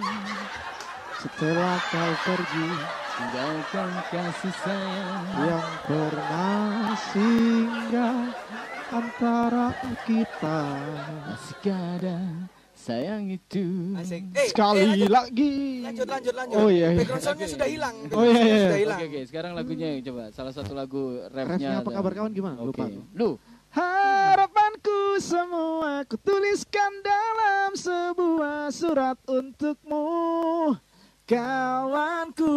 [1.21, 2.69] setelah kau pergi
[3.13, 8.21] tinggalkan kasih sayang yang pernah singgah
[8.89, 9.67] antara
[10.05, 10.59] kita
[11.25, 12.19] masih ada
[12.83, 13.95] sayang itu.
[13.95, 14.27] Asik.
[14.35, 15.53] Eh, sekali eh, lanjut, lagi.
[15.87, 16.57] lanjut lanjut lanjut.
[16.59, 16.99] Oh iya, iya.
[16.99, 17.53] Background soundnya Oke.
[17.55, 17.95] sudah hilang.
[18.11, 18.57] Oh, iya, iya.
[18.59, 18.99] Sudah hilang.
[18.99, 21.01] Oke oke, sekarang lagunya coba salah satu lagu
[21.31, 21.47] rapnya.
[21.55, 21.97] Refnya apa ada.
[22.01, 22.55] kabar kawan gimana?
[22.59, 22.81] Oke.
[22.83, 22.85] Lupa.
[23.15, 23.29] Lu
[23.73, 30.05] Harapanku semua ku tuliskan dalam sebuah surat untukmu
[31.23, 32.51] Kawanku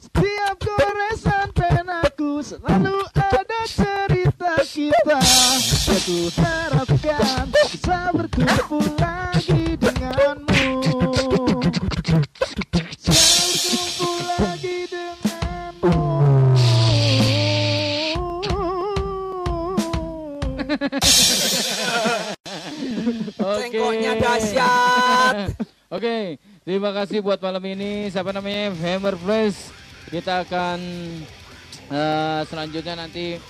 [0.00, 10.80] Setiap goresan penaku selalu ada cerita kita Ya ku harapkan bisa berkumpul lagi denganmu
[12.72, 16.00] Bisa berkumpul lagi denganmu
[23.40, 23.68] Oke.
[23.68, 25.52] Cengkoknya dahsyat.
[25.90, 26.38] Oke,
[26.70, 28.06] terima kasih buat malam ini.
[28.06, 28.70] Siapa namanya?
[28.78, 29.74] Hammer Flash.
[30.06, 30.78] Kita akan
[31.90, 33.42] eh, selanjutnya nanti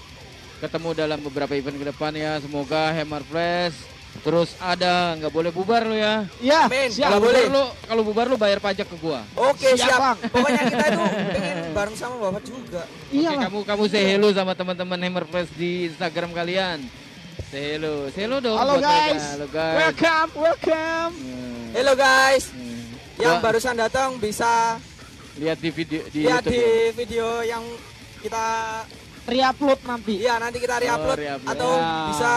[0.56, 2.40] ketemu dalam beberapa event ke depan ya.
[2.40, 3.76] Semoga Hammer Flash
[4.24, 6.24] terus ada, nggak boleh bubar lu ya.
[6.40, 6.88] Ya, Amin.
[6.88, 7.44] Kalau Kalau boleh.
[7.44, 9.20] bubar lu, kalau bubar lu bayar pajak ke gua.
[9.36, 10.00] Oke, Siap, siap.
[10.00, 10.18] Bang.
[10.26, 11.00] Pokoknya kita itu
[11.36, 12.82] pengen bareng sama Bapak juga.
[13.12, 16.88] iya Oke, kamu kamu say hello sama teman-teman Hammer Flash di Instagram kalian.
[17.52, 18.56] Say hello, say hello dong.
[18.56, 18.88] Halo, mereka.
[18.88, 19.22] guys.
[19.30, 19.76] Halo guys.
[19.78, 21.12] Welcome, welcome.
[21.14, 21.68] Hmm.
[21.70, 22.79] Halo guys, Hmm.
[23.20, 24.80] Yang Gua barusan datang bisa
[25.36, 26.52] lihat di video di lihat YouTube.
[26.52, 26.92] di ya?
[26.92, 27.64] video yang
[28.20, 28.46] kita
[29.20, 30.14] Reupload nanti.
[30.18, 31.52] Iya nanti kita reupload Oh, re-upload.
[31.54, 31.92] atau Ya.
[32.08, 32.30] bisa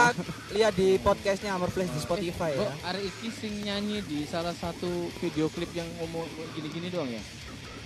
[0.52, 2.72] lihat di podcastnya Flash di Spotify Kok ya.
[2.86, 7.24] Ari Iki sing nyanyi di salah satu video klip yang ngomong gini-gini doang ya?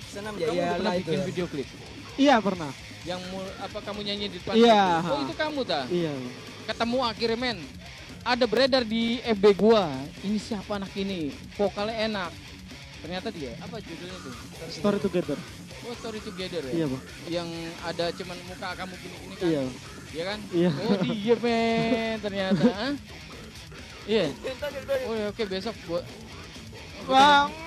[0.10, 1.08] Senam ya, ya pernah itu.
[1.08, 1.26] bikin ya.
[1.30, 1.68] video klip?
[2.18, 2.72] Iya pernah.
[3.06, 4.54] Yang mul- apa kamu nyanyi di depan?
[4.58, 4.82] Iya.
[5.00, 5.08] itu?
[5.08, 5.82] Oh itu kamu ta?
[5.88, 6.14] Iya.
[6.68, 7.58] Ketemu akhirnya men.
[8.28, 9.88] Ada beredar di FB gua.
[10.20, 11.32] Ini siapa anak ini?
[11.56, 12.32] Vokalnya enak.
[13.08, 13.56] Ternyata dia.
[13.64, 14.36] Apa judulnya tuh?
[14.68, 15.40] Story together.
[15.88, 16.74] Oh Story Together ya?
[16.76, 17.00] Iya, Bang.
[17.32, 17.48] Yang
[17.88, 19.48] ada cuman muka kamu gini-gini kan?
[19.48, 19.64] Iya.
[20.12, 20.40] Iya kan?
[20.52, 20.70] Iya.
[20.76, 22.68] Oh dia men ternyata.
[22.68, 22.94] Hah?
[24.12, 24.28] Iya.
[25.08, 26.04] Oh ya, oke besok gua.
[27.08, 27.48] Bang.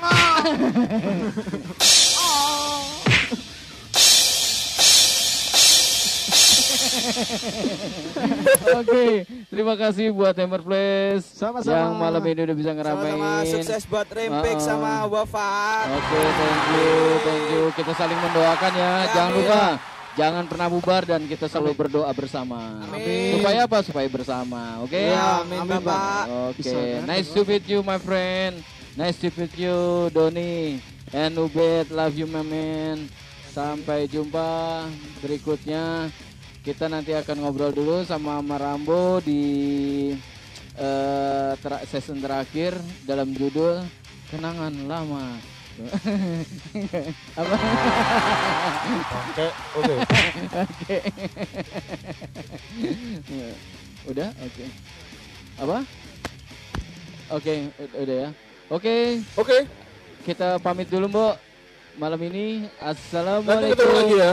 [8.80, 11.76] Oke, terima kasih buat Hammer Place Sama-sama.
[11.76, 13.16] yang malam ini udah bisa ngeramein.
[13.16, 14.62] Sama-sama sukses buat Rempek Uh-uh.
[14.62, 15.86] sama Wafat.
[15.90, 17.62] Oke, thank you, thank you.
[17.74, 18.92] Kita saling mendoakan ya.
[19.10, 19.38] Jangan Amin.
[19.42, 19.62] lupa,
[20.14, 22.84] jangan pernah bubar dan kita selalu berdoa bersama.
[22.84, 23.38] Amin.
[23.38, 23.78] Supaya apa?
[23.82, 24.62] Supaya bersama.
[24.82, 25.10] Oke.
[25.10, 26.22] Ya, amin, Amin, Bapak.
[26.52, 27.00] Oke, Bisa, kan?
[27.06, 28.60] nice to meet you my friend.
[28.92, 30.78] Nice to meet you Doni
[31.10, 31.90] and Ubed.
[31.90, 33.06] Love you my man.
[33.50, 34.86] Sampai jumpa
[35.18, 36.06] berikutnya.
[36.70, 39.42] Kita nanti akan ngobrol dulu sama Marambo di
[40.78, 43.82] eh, ter- season terakhir dalam judul
[44.30, 45.34] Kenangan Lama.
[47.34, 47.54] Apa?
[49.10, 49.94] Oke, oke.
[50.62, 50.98] Oke.
[54.06, 54.30] Udah?
[54.30, 54.64] Oke.
[55.58, 55.78] Apa?
[57.34, 58.28] Oke, ud- udah ya.
[58.70, 59.58] Oke, Oke,
[60.22, 61.34] kita pamit dulu, Mbok.
[61.98, 64.32] Malam ini nanti ketemu Assalamualaikum lagi ya.